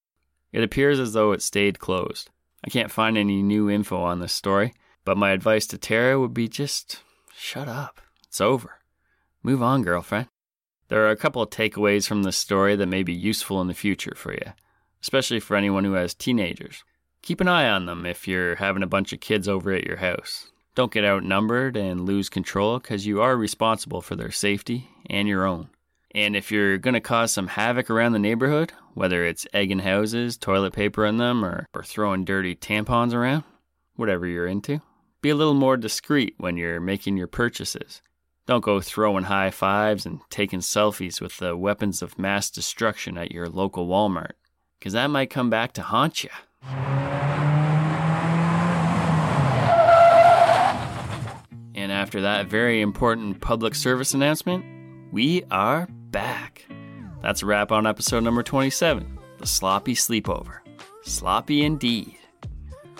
It 0.51 0.63
appears 0.63 0.99
as 0.99 1.13
though 1.13 1.31
it 1.31 1.41
stayed 1.41 1.79
closed. 1.79 2.29
I 2.63 2.69
can't 2.69 2.91
find 2.91 3.17
any 3.17 3.41
new 3.41 3.69
info 3.69 4.01
on 4.01 4.19
this 4.19 4.33
story, 4.33 4.73
but 5.03 5.17
my 5.17 5.31
advice 5.31 5.65
to 5.67 5.77
Tara 5.77 6.19
would 6.19 6.33
be 6.33 6.47
just 6.47 7.01
Shut 7.37 7.67
up. 7.67 8.01
It's 8.27 8.39
over. 8.39 8.79
Move 9.43 9.61
on, 9.61 9.81
girlfriend. 9.81 10.27
There 10.87 11.05
are 11.05 11.11
a 11.11 11.17
couple 11.17 11.41
of 11.41 11.49
takeaways 11.49 12.07
from 12.07 12.23
this 12.23 12.37
story 12.37 12.75
that 12.75 12.85
may 12.85 13.03
be 13.03 13.13
useful 13.13 13.59
in 13.61 13.67
the 13.67 13.73
future 13.73 14.13
for 14.15 14.33
you, 14.33 14.53
especially 15.01 15.39
for 15.39 15.55
anyone 15.57 15.83
who 15.83 15.93
has 15.93 16.13
teenagers. 16.13 16.83
Keep 17.21 17.41
an 17.41 17.47
eye 17.47 17.67
on 17.67 17.87
them 17.87 18.05
if 18.05 18.27
you're 18.27 18.55
having 18.55 18.83
a 18.83 18.87
bunch 18.87 19.11
of 19.11 19.19
kids 19.19 19.47
over 19.47 19.71
at 19.71 19.83
your 19.83 19.97
house. 19.97 20.51
Don't 20.75 20.93
get 20.93 21.03
outnumbered 21.03 21.75
and 21.75 22.05
lose 22.05 22.29
control 22.29 22.79
because 22.79 23.05
you 23.05 23.21
are 23.21 23.35
responsible 23.35 24.01
for 24.01 24.15
their 24.15 24.31
safety 24.31 24.89
and 25.09 25.27
your 25.27 25.45
own. 25.45 25.69
And 26.11 26.35
if 26.35 26.51
you're 26.51 26.77
going 26.77 26.93
to 26.93 27.01
cause 27.01 27.33
some 27.33 27.47
havoc 27.47 27.89
around 27.89 28.13
the 28.13 28.19
neighborhood, 28.19 28.71
whether 28.93 29.25
it's 29.25 29.47
egging 29.53 29.79
houses, 29.79 30.37
toilet 30.37 30.73
paper 30.73 31.05
in 31.05 31.17
them, 31.17 31.43
or, 31.43 31.65
or 31.73 31.83
throwing 31.83 32.23
dirty 32.23 32.55
tampons 32.55 33.13
around, 33.13 33.43
whatever 33.95 34.25
you're 34.25 34.47
into, 34.47 34.81
be 35.25 35.31
a 35.31 35.35
little 35.35 35.55
more 35.55 35.75
discreet 35.75 36.35
when 36.37 36.55
you're 36.55 36.79
making 36.79 37.17
your 37.17 37.25
purchases. 37.25 38.03
Don't 38.45 38.63
go 38.63 38.79
throwing 38.79 39.23
high 39.23 39.49
fives 39.49 40.05
and 40.05 40.19
taking 40.29 40.59
selfies 40.59 41.19
with 41.19 41.37
the 41.37 41.57
weapons 41.57 42.03
of 42.03 42.19
mass 42.19 42.51
destruction 42.51 43.17
at 43.17 43.31
your 43.31 43.49
local 43.49 43.87
Walmart, 43.87 44.33
because 44.77 44.93
that 44.93 45.07
might 45.07 45.31
come 45.31 45.49
back 45.49 45.73
to 45.73 45.81
haunt 45.81 46.23
you. 46.23 46.29
And 51.73 51.91
after 51.91 52.21
that 52.21 52.45
very 52.45 52.81
important 52.81 53.41
public 53.41 53.73
service 53.73 54.13
announcement, 54.13 54.63
we 55.11 55.43
are 55.49 55.87
back. 56.11 56.67
That's 57.23 57.41
a 57.41 57.47
wrap 57.47 57.71
on 57.71 57.87
episode 57.87 58.23
number 58.23 58.43
27 58.43 59.17
The 59.39 59.47
Sloppy 59.47 59.95
Sleepover. 59.95 60.59
Sloppy 61.01 61.63
indeed. 61.63 62.15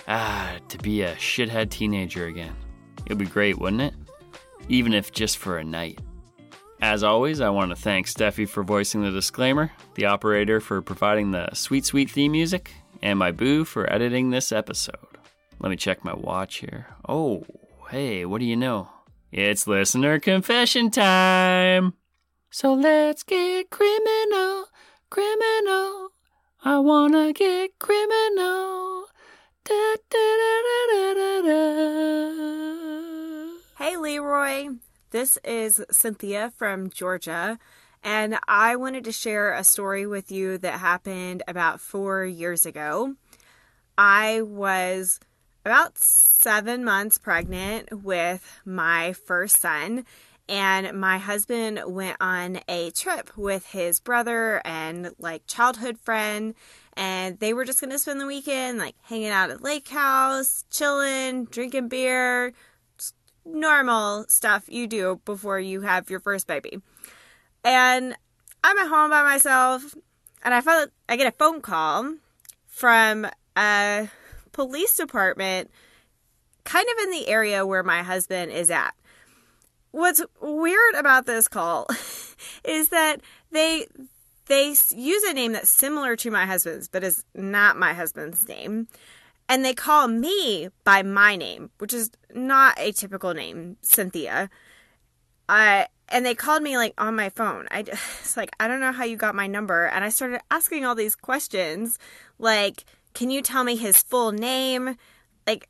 Ah, 0.07 0.57
to 0.69 0.77
be 0.77 1.01
a 1.01 1.15
shithead 1.15 1.69
teenager 1.69 2.27
again. 2.27 2.55
It'd 3.05 3.17
be 3.17 3.25
great, 3.25 3.57
wouldn't 3.57 3.81
it? 3.81 3.93
Even 4.69 4.93
if 4.93 5.11
just 5.11 5.37
for 5.37 5.57
a 5.57 5.63
night. 5.63 5.99
As 6.81 7.03
always, 7.03 7.41
I 7.41 7.49
want 7.49 7.71
to 7.71 7.75
thank 7.75 8.07
Steffi 8.07 8.47
for 8.47 8.63
voicing 8.63 9.01
the 9.01 9.11
disclaimer, 9.11 9.71
the 9.95 10.05
operator 10.05 10.59
for 10.59 10.81
providing 10.81 11.31
the 11.31 11.49
sweet, 11.53 11.85
sweet 11.85 12.11
theme 12.11 12.33
music, 12.33 12.71
and 13.01 13.17
my 13.17 13.31
boo 13.31 13.65
for 13.65 13.91
editing 13.91 14.29
this 14.29 14.51
episode. 14.51 14.97
Let 15.59 15.69
me 15.69 15.77
check 15.77 16.03
my 16.03 16.13
watch 16.13 16.57
here. 16.57 16.87
Oh, 17.07 17.45
hey, 17.89 18.25
what 18.25 18.39
do 18.39 18.45
you 18.45 18.55
know? 18.55 18.89
It's 19.31 19.67
listener 19.67 20.19
confession 20.19 20.91
time! 20.91 21.93
So 22.51 22.73
let's 22.73 23.23
get 23.23 23.69
criminal, 23.69 24.65
criminal. 25.09 26.09
I 26.63 26.79
wanna 26.79 27.33
get 27.33 27.79
criminal. 27.79 29.04
Da, 29.67 29.95
da, 30.11 30.19
da, 31.41 31.51
hey, 33.79 33.97
Leroy. 33.97 34.67
This 35.09 35.39
is 35.43 35.83
Cynthia 35.89 36.51
from 36.55 36.91
Georgia, 36.91 37.57
and 38.03 38.37
I 38.47 38.75
wanted 38.75 39.05
to 39.05 39.11
share 39.11 39.53
a 39.53 39.63
story 39.63 40.05
with 40.05 40.31
you 40.31 40.59
that 40.59 40.79
happened 40.81 41.41
about 41.47 41.81
four 41.81 42.25
years 42.25 42.67
ago. 42.67 43.15
I 43.97 44.43
was 44.43 45.19
about 45.65 45.97
seven 45.97 46.83
months 46.83 47.17
pregnant 47.17 48.03
with 48.03 48.61
my 48.65 49.13
first 49.13 49.59
son, 49.59 50.05
and 50.47 50.99
my 50.99 51.17
husband 51.17 51.81
went 51.87 52.17
on 52.21 52.59
a 52.67 52.91
trip 52.91 53.35
with 53.35 53.65
his 53.65 53.99
brother 53.99 54.61
and 54.63 55.15
like 55.17 55.47
childhood 55.47 55.97
friend 55.97 56.53
and 56.97 57.39
they 57.39 57.53
were 57.53 57.65
just 57.65 57.81
going 57.81 57.91
to 57.91 57.99
spend 57.99 58.19
the 58.19 58.27
weekend 58.27 58.77
like 58.77 58.95
hanging 59.03 59.29
out 59.29 59.49
at 59.49 59.61
lake 59.61 59.87
house 59.89 60.65
chilling 60.69 61.45
drinking 61.45 61.87
beer 61.87 62.53
normal 63.45 64.25
stuff 64.27 64.63
you 64.67 64.87
do 64.87 65.21
before 65.25 65.59
you 65.59 65.81
have 65.81 66.09
your 66.09 66.19
first 66.19 66.47
baby. 66.47 66.79
And 67.63 68.15
i'm 68.63 68.77
at 68.77 68.89
home 68.89 69.11
by 69.11 69.23
myself 69.23 69.95
and 70.43 70.53
i 70.53 70.61
felt 70.61 70.89
i 71.07 71.15
get 71.15 71.27
a 71.27 71.37
phone 71.37 71.61
call 71.61 72.15
from 72.65 73.27
a 73.57 74.09
police 74.51 74.95
department 74.95 75.69
kind 76.65 76.85
of 76.91 77.03
in 77.03 77.11
the 77.11 77.27
area 77.27 77.65
where 77.65 77.83
my 77.83 78.03
husband 78.03 78.51
is 78.51 78.69
at. 78.69 78.93
What's 79.91 80.21
weird 80.41 80.95
about 80.95 81.25
this 81.25 81.47
call 81.47 81.87
is 82.65 82.89
that 82.89 83.21
they 83.51 83.87
they 84.47 84.67
use 84.67 85.23
a 85.23 85.33
name 85.33 85.53
that's 85.53 85.69
similar 85.69 86.15
to 86.17 86.31
my 86.31 86.45
husband's 86.45 86.87
but 86.87 87.03
is 87.03 87.23
not 87.33 87.77
my 87.77 87.93
husband's 87.93 88.47
name. 88.47 88.87
And 89.47 89.63
they 89.63 89.75
call 89.75 90.07
me 90.07 90.69
by 90.83 91.03
my 91.03 91.35
name 91.35 91.71
which 91.77 91.93
is 91.93 92.11
not 92.33 92.79
a 92.79 92.91
typical 92.91 93.33
name 93.33 93.77
cynthia. 93.81 94.49
I 95.47 95.87
and 96.09 96.25
they 96.25 96.35
called 96.35 96.63
me 96.63 96.77
like 96.77 96.93
on 96.97 97.15
my 97.15 97.29
phone. 97.29 97.67
I 97.71 97.79
it's 97.87 98.37
like 98.37 98.51
i 98.59 98.67
don't 98.67 98.79
know 98.79 98.91
how 98.91 99.03
you 99.03 99.17
got 99.17 99.35
my 99.35 99.47
number. 99.47 99.85
And 99.85 100.03
i 100.03 100.09
started 100.09 100.41
asking 100.51 100.85
all 100.85 100.95
these 100.95 101.15
questions 101.15 101.99
like 102.39 102.85
can 103.13 103.29
you 103.29 103.41
tell 103.41 103.63
me 103.63 103.75
his 103.77 104.03
full 104.03 104.31
name? 104.31 104.97
Like 105.47 105.69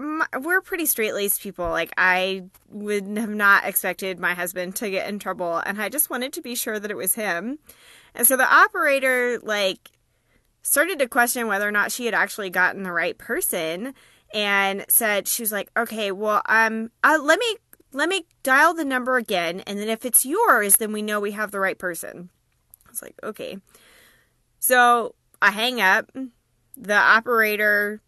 my, 0.00 0.26
we're 0.40 0.60
pretty 0.60 0.86
straight 0.86 1.14
laced 1.14 1.42
people. 1.42 1.68
Like, 1.70 1.92
I 1.96 2.44
would 2.68 3.16
have 3.18 3.30
not 3.30 3.64
expected 3.64 4.18
my 4.18 4.34
husband 4.34 4.76
to 4.76 4.90
get 4.90 5.08
in 5.08 5.18
trouble, 5.18 5.58
and 5.64 5.80
I 5.80 5.88
just 5.88 6.10
wanted 6.10 6.32
to 6.34 6.42
be 6.42 6.54
sure 6.54 6.78
that 6.78 6.90
it 6.90 6.96
was 6.96 7.14
him. 7.14 7.58
And 8.14 8.26
so 8.26 8.36
the 8.36 8.52
operator, 8.52 9.38
like, 9.42 9.90
started 10.62 10.98
to 10.98 11.08
question 11.08 11.46
whether 11.46 11.66
or 11.66 11.72
not 11.72 11.92
she 11.92 12.04
had 12.04 12.14
actually 12.14 12.50
gotten 12.50 12.82
the 12.82 12.92
right 12.92 13.16
person 13.16 13.94
and 14.32 14.84
said 14.88 15.26
she 15.26 15.42
was 15.42 15.50
like 15.50 15.68
okay 15.76 16.12
well 16.12 16.40
um 16.46 16.88
uh, 17.02 17.18
let 17.20 17.38
me 17.40 17.56
let 17.92 18.08
me 18.08 18.26
dial 18.44 18.72
the 18.74 18.84
number 18.84 19.16
again 19.16 19.60
and 19.66 19.76
then 19.76 19.88
if 19.88 20.04
it's 20.04 20.24
yours 20.24 20.76
then 20.76 20.92
we 20.92 21.02
know 21.02 21.18
we 21.18 21.32
have 21.32 21.50
the 21.50 21.58
right 21.58 21.78
person 21.78 22.28
i 22.86 22.90
was 22.90 23.02
like 23.02 23.18
okay 23.24 23.58
so 24.60 25.16
i 25.42 25.50
hang 25.50 25.80
up 25.80 26.08
the 26.76 26.94
operator 26.94 28.00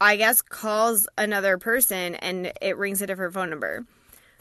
I 0.00 0.16
guess, 0.16 0.42
calls 0.42 1.08
another 1.18 1.58
person 1.58 2.14
and 2.16 2.52
it 2.62 2.76
rings 2.76 3.02
a 3.02 3.06
different 3.06 3.34
phone 3.34 3.50
number. 3.50 3.84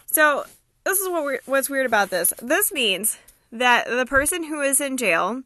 So, 0.06 0.46
this 0.84 1.00
is 1.00 1.10
what 1.10 1.24
we're, 1.24 1.40
what's 1.46 1.70
weird 1.70 1.86
about 1.86 2.10
this. 2.10 2.32
This 2.42 2.72
means 2.72 3.18
that 3.52 3.88
the 3.88 4.06
person 4.06 4.44
who 4.44 4.60
was 4.60 4.82
in 4.82 4.98
jail 4.98 5.44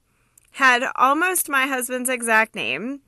had 0.53 0.83
almost 0.95 1.49
my 1.49 1.67
husband's 1.67 2.09
exact 2.09 2.55
name, 2.55 3.01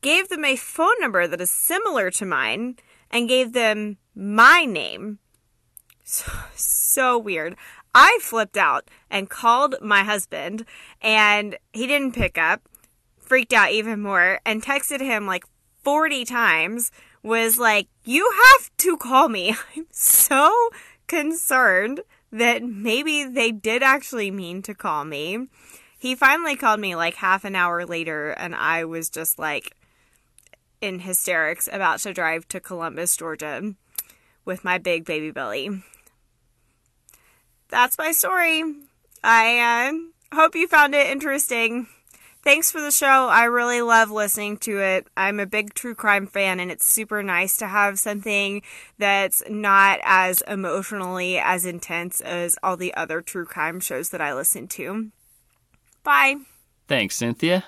gave 0.00 0.28
them 0.28 0.44
a 0.44 0.56
phone 0.56 0.98
number 1.00 1.26
that 1.26 1.40
is 1.40 1.50
similar 1.50 2.10
to 2.10 2.26
mine, 2.26 2.76
and 3.10 3.28
gave 3.28 3.52
them 3.52 3.96
my 4.14 4.64
name. 4.64 5.18
So, 6.02 6.32
so 6.54 7.18
weird. 7.18 7.56
I 7.94 8.18
flipped 8.20 8.56
out 8.56 8.88
and 9.08 9.30
called 9.30 9.76
my 9.80 10.02
husband, 10.02 10.64
and 11.00 11.56
he 11.72 11.86
didn't 11.86 12.12
pick 12.12 12.36
up, 12.36 12.68
freaked 13.18 13.52
out 13.52 13.70
even 13.70 14.02
more, 14.02 14.40
and 14.44 14.62
texted 14.62 15.00
him 15.00 15.26
like 15.26 15.44
40 15.82 16.24
times 16.24 16.90
was 17.22 17.58
like, 17.58 17.88
You 18.04 18.30
have 18.52 18.70
to 18.78 18.96
call 18.96 19.28
me. 19.28 19.54
I'm 19.76 19.86
so 19.90 20.70
concerned 21.06 22.00
that 22.34 22.64
maybe 22.64 23.24
they 23.24 23.52
did 23.52 23.82
actually 23.82 24.30
mean 24.30 24.60
to 24.62 24.74
call 24.74 25.04
me. 25.04 25.46
He 25.96 26.16
finally 26.16 26.56
called 26.56 26.80
me 26.80 26.96
like 26.96 27.14
half 27.14 27.44
an 27.44 27.54
hour 27.54 27.86
later, 27.86 28.30
and 28.30 28.56
I 28.56 28.84
was 28.84 29.08
just 29.08 29.38
like 29.38 29.76
in 30.80 30.98
hysterics 30.98 31.68
about 31.72 32.00
to 32.00 32.12
drive 32.12 32.48
to 32.48 32.58
Columbus, 32.58 33.16
Georgia 33.16 33.74
with 34.44 34.64
my 34.64 34.78
big 34.78 35.04
baby 35.04 35.30
belly. 35.30 35.82
That's 37.68 37.96
my 37.96 38.10
story. 38.10 38.64
I 39.22 39.92
uh, 40.32 40.36
hope 40.36 40.56
you 40.56 40.66
found 40.66 40.94
it 40.94 41.06
interesting. 41.06 41.86
Thanks 42.44 42.70
for 42.70 42.82
the 42.82 42.90
show. 42.90 43.28
I 43.28 43.44
really 43.44 43.80
love 43.80 44.10
listening 44.10 44.58
to 44.58 44.78
it. 44.78 45.08
I'm 45.16 45.40
a 45.40 45.46
big 45.46 45.72
true 45.72 45.94
crime 45.94 46.26
fan, 46.26 46.60
and 46.60 46.70
it's 46.70 46.84
super 46.84 47.22
nice 47.22 47.56
to 47.56 47.66
have 47.66 47.98
something 47.98 48.60
that's 48.98 49.42
not 49.48 49.98
as 50.02 50.42
emotionally 50.42 51.38
as 51.38 51.64
intense 51.64 52.20
as 52.20 52.58
all 52.62 52.76
the 52.76 52.92
other 52.92 53.22
true 53.22 53.46
crime 53.46 53.80
shows 53.80 54.10
that 54.10 54.20
I 54.20 54.34
listen 54.34 54.68
to. 54.68 55.10
Bye. 56.02 56.36
Thanks, 56.86 57.16
Cynthia. 57.16 57.64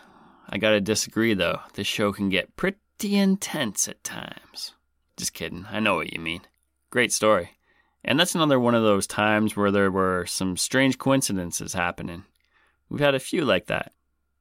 I 0.46 0.58
gotta 0.58 0.82
disagree, 0.82 1.32
though. 1.32 1.60
This 1.72 1.86
show 1.86 2.12
can 2.12 2.28
get 2.28 2.54
pretty 2.56 3.16
intense 3.16 3.88
at 3.88 4.04
times. 4.04 4.74
Just 5.16 5.32
kidding. 5.32 5.64
I 5.70 5.80
know 5.80 5.94
what 5.96 6.12
you 6.12 6.20
mean. 6.20 6.42
Great 6.90 7.14
story. 7.14 7.52
And 8.04 8.20
that's 8.20 8.34
another 8.34 8.60
one 8.60 8.74
of 8.74 8.82
those 8.82 9.06
times 9.06 9.56
where 9.56 9.70
there 9.70 9.90
were 9.90 10.26
some 10.26 10.58
strange 10.58 10.98
coincidences 10.98 11.72
happening. 11.72 12.24
We've 12.90 13.00
had 13.00 13.14
a 13.14 13.18
few 13.18 13.42
like 13.42 13.68
that. 13.68 13.92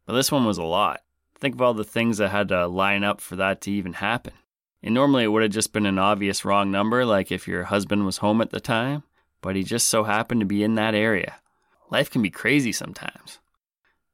But 0.05 0.13
this 0.13 0.31
one 0.31 0.45
was 0.45 0.57
a 0.57 0.63
lot. 0.63 1.01
Think 1.37 1.55
of 1.55 1.61
all 1.61 1.73
the 1.73 1.83
things 1.83 2.17
that 2.17 2.29
had 2.29 2.49
to 2.49 2.67
line 2.67 3.03
up 3.03 3.21
for 3.21 3.35
that 3.35 3.61
to 3.61 3.71
even 3.71 3.93
happen. 3.93 4.33
And 4.81 4.93
normally 4.93 5.23
it 5.23 5.27
would 5.27 5.41
have 5.41 5.51
just 5.51 5.73
been 5.73 5.85
an 5.85 5.99
obvious 5.99 6.45
wrong 6.45 6.71
number, 6.71 7.05
like 7.05 7.31
if 7.31 7.47
your 7.47 7.63
husband 7.63 8.05
was 8.05 8.17
home 8.17 8.39
at 8.41 8.51
the 8.51 8.59
time, 8.59 9.03
but 9.41 9.55
he 9.55 9.63
just 9.63 9.89
so 9.89 10.03
happened 10.03 10.41
to 10.41 10.45
be 10.45 10.63
in 10.63 10.75
that 10.75 10.95
area. 10.95 11.35
Life 11.89 12.09
can 12.09 12.21
be 12.21 12.29
crazy 12.29 12.71
sometimes. 12.71 13.39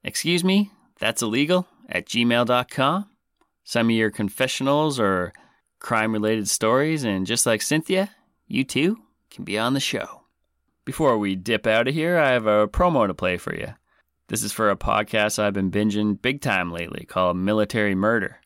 Excuse 0.03 0.43
me, 0.43 0.71
that's 0.99 1.21
illegal 1.21 1.67
at 1.89 2.05
gmail.com. 2.05 3.09
Send 3.63 3.87
me 3.87 3.95
your 3.95 4.11
confessionals 4.11 4.99
or 4.99 5.33
crime 5.79 6.13
related 6.13 6.47
stories, 6.47 7.03
and 7.03 7.27
just 7.27 7.45
like 7.45 7.61
Cynthia, 7.61 8.11
you 8.47 8.63
too 8.63 8.97
can 9.29 9.43
be 9.43 9.57
on 9.57 9.73
the 9.73 9.79
show. 9.79 10.23
Before 10.85 11.17
we 11.17 11.35
dip 11.35 11.67
out 11.67 11.87
of 11.87 11.93
here, 11.93 12.17
I 12.17 12.31
have 12.31 12.47
a 12.47 12.67
promo 12.67 13.07
to 13.07 13.13
play 13.13 13.37
for 13.37 13.55
you. 13.55 13.73
This 14.31 14.43
is 14.43 14.53
for 14.53 14.69
a 14.69 14.77
podcast 14.77 15.39
I've 15.39 15.55
been 15.55 15.71
binging 15.71 16.21
big 16.21 16.39
time 16.39 16.71
lately 16.71 17.05
called 17.05 17.35
Military 17.35 17.95
Murder. 17.95 18.39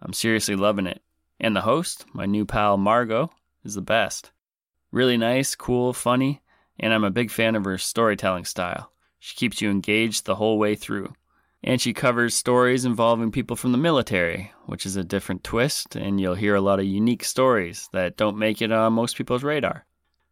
I'm 0.00 0.12
seriously 0.12 0.54
loving 0.54 0.86
it. 0.86 1.02
And 1.40 1.56
the 1.56 1.62
host, 1.62 2.04
my 2.12 2.26
new 2.26 2.46
pal 2.46 2.76
Margot, 2.76 3.28
is 3.64 3.74
the 3.74 3.82
best. 3.82 4.30
Really 4.92 5.16
nice, 5.16 5.56
cool, 5.56 5.92
funny, 5.94 6.42
and 6.78 6.94
I'm 6.94 7.02
a 7.02 7.10
big 7.10 7.28
fan 7.28 7.56
of 7.56 7.64
her 7.64 7.76
storytelling 7.76 8.44
style. 8.44 8.92
She 9.18 9.34
keeps 9.34 9.60
you 9.60 9.68
engaged 9.68 10.26
the 10.26 10.36
whole 10.36 10.60
way 10.60 10.76
through. 10.76 11.12
And 11.64 11.80
she 11.80 11.92
covers 11.92 12.36
stories 12.36 12.84
involving 12.84 13.32
people 13.32 13.56
from 13.56 13.72
the 13.72 13.78
military, 13.78 14.52
which 14.66 14.86
is 14.86 14.94
a 14.94 15.02
different 15.02 15.42
twist, 15.42 15.96
and 15.96 16.20
you'll 16.20 16.36
hear 16.36 16.54
a 16.54 16.60
lot 16.60 16.78
of 16.78 16.86
unique 16.86 17.24
stories 17.24 17.88
that 17.92 18.16
don't 18.16 18.38
make 18.38 18.62
it 18.62 18.70
on 18.70 18.92
most 18.92 19.16
people's 19.16 19.42
radar. 19.42 19.86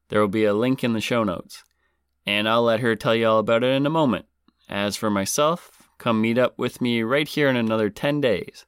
There 0.08 0.20
will 0.20 0.28
be 0.28 0.44
a 0.44 0.54
link 0.54 0.84
in 0.84 0.92
the 0.92 1.00
show 1.00 1.24
notes. 1.24 1.64
And 2.26 2.48
I'll 2.48 2.62
let 2.62 2.78
her 2.78 2.94
tell 2.94 3.16
you 3.16 3.26
all 3.26 3.40
about 3.40 3.64
it 3.64 3.72
in 3.72 3.86
a 3.86 3.90
moment. 3.90 4.26
As 4.70 4.96
for 4.96 5.10
myself, 5.10 5.90
come 5.98 6.20
meet 6.20 6.38
up 6.38 6.56
with 6.56 6.80
me 6.80 7.02
right 7.02 7.26
here 7.26 7.48
in 7.48 7.56
another 7.56 7.90
10 7.90 8.20
days, 8.20 8.66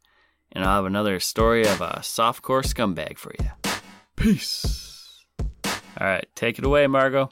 and 0.50 0.64
I'll 0.64 0.74
have 0.74 0.84
another 0.84 1.20
story 1.20 1.62
of 1.62 1.80
a 1.80 2.00
softcore 2.00 2.64
scumbag 2.64 3.18
for 3.18 3.32
you. 3.38 3.50
Peace. 4.16 5.24
All 5.64 6.08
right, 6.08 6.26
take 6.34 6.58
it 6.58 6.66
away, 6.66 6.88
Margot. 6.88 7.30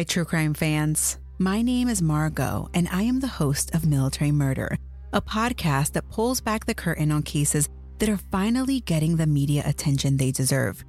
Hi, 0.00 0.04
true 0.04 0.24
crime 0.24 0.54
fans. 0.54 1.18
My 1.38 1.60
name 1.60 1.86
is 1.86 2.00
Margot, 2.00 2.70
and 2.72 2.88
I 2.90 3.02
am 3.02 3.20
the 3.20 3.28
host 3.28 3.74
of 3.74 3.84
Military 3.84 4.32
Murder, 4.32 4.78
a 5.12 5.20
podcast 5.20 5.92
that 5.92 6.08
pulls 6.08 6.40
back 6.40 6.64
the 6.64 6.72
curtain 6.72 7.12
on 7.12 7.22
cases 7.22 7.68
that 7.98 8.08
are 8.08 8.16
finally 8.16 8.80
getting 8.80 9.16
the 9.16 9.26
media 9.26 9.62
attention 9.66 10.16
they 10.16 10.30
deserve. 10.30 10.82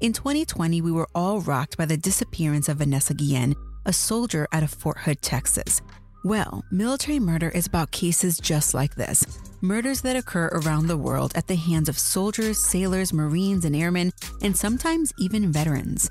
In 0.00 0.12
2020, 0.12 0.82
we 0.82 0.92
were 0.92 1.08
all 1.14 1.40
rocked 1.40 1.78
by 1.78 1.86
the 1.86 1.96
disappearance 1.96 2.68
of 2.68 2.76
Vanessa 2.76 3.14
Guillen, 3.14 3.54
a 3.86 3.92
soldier 3.94 4.46
out 4.52 4.62
of 4.62 4.68
Fort 4.68 4.98
Hood, 4.98 5.22
Texas. 5.22 5.80
Well, 6.22 6.62
Military 6.70 7.20
Murder 7.20 7.48
is 7.48 7.66
about 7.66 7.90
cases 7.90 8.36
just 8.36 8.74
like 8.74 8.94
this 8.96 9.24
murders 9.62 10.02
that 10.02 10.14
occur 10.14 10.50
around 10.52 10.88
the 10.88 10.96
world 10.98 11.32
at 11.34 11.46
the 11.46 11.56
hands 11.56 11.88
of 11.88 11.98
soldiers, 11.98 12.58
sailors, 12.58 13.14
Marines, 13.14 13.64
and 13.64 13.74
airmen, 13.74 14.12
and 14.42 14.54
sometimes 14.54 15.10
even 15.18 15.50
veterans. 15.50 16.10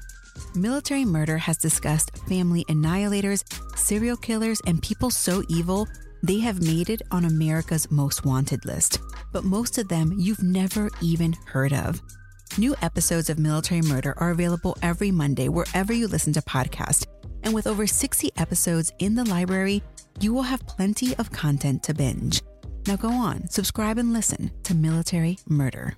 Military 0.56 1.06
Murder 1.06 1.38
has 1.38 1.58
discussed 1.58 2.18
family 2.28 2.66
annihilators, 2.70 3.44
serial 3.78 4.18
killers, 4.18 4.62
and 4.66 4.82
people 4.82 5.10
so 5.10 5.44
evil 5.50 5.88
they 6.24 6.40
have 6.40 6.62
made 6.64 6.90
it 6.90 7.02
on 7.12 7.26
America's 7.26 7.90
most 7.92 8.26
wanted 8.26 8.66
list. 8.66 9.00
But 9.32 9.44
most 9.44 9.78
of 9.78 9.88
them 9.88 10.14
you've 10.18 10.44
never 10.44 10.90
even 11.02 11.34
heard 11.46 11.74
of. 11.74 12.02
New 12.58 12.76
episodes 12.82 13.30
of 13.30 13.38
Military 13.38 13.82
Murder 13.82 14.16
are 14.18 14.32
available 14.32 14.78
every 14.82 15.12
Monday 15.12 15.48
wherever 15.48 15.94
you 15.94 16.08
listen 16.08 16.34
to 16.34 16.42
podcasts. 16.42 17.06
And 17.44 17.54
with 17.54 17.68
over 17.68 17.86
60 17.86 18.32
episodes 18.38 18.92
in 19.00 19.16
the 19.16 19.26
library, 19.26 19.84
you 20.20 20.34
will 20.34 20.44
have 20.44 20.66
plenty 20.66 21.16
of 21.18 21.32
content 21.32 21.84
to 21.84 21.94
binge. 21.94 22.42
Now 22.88 22.96
go 22.96 23.10
on, 23.10 23.48
subscribe 23.50 23.98
and 23.98 24.12
listen 24.12 24.52
to 24.64 24.74
Military 24.74 25.38
Murder. 25.48 25.98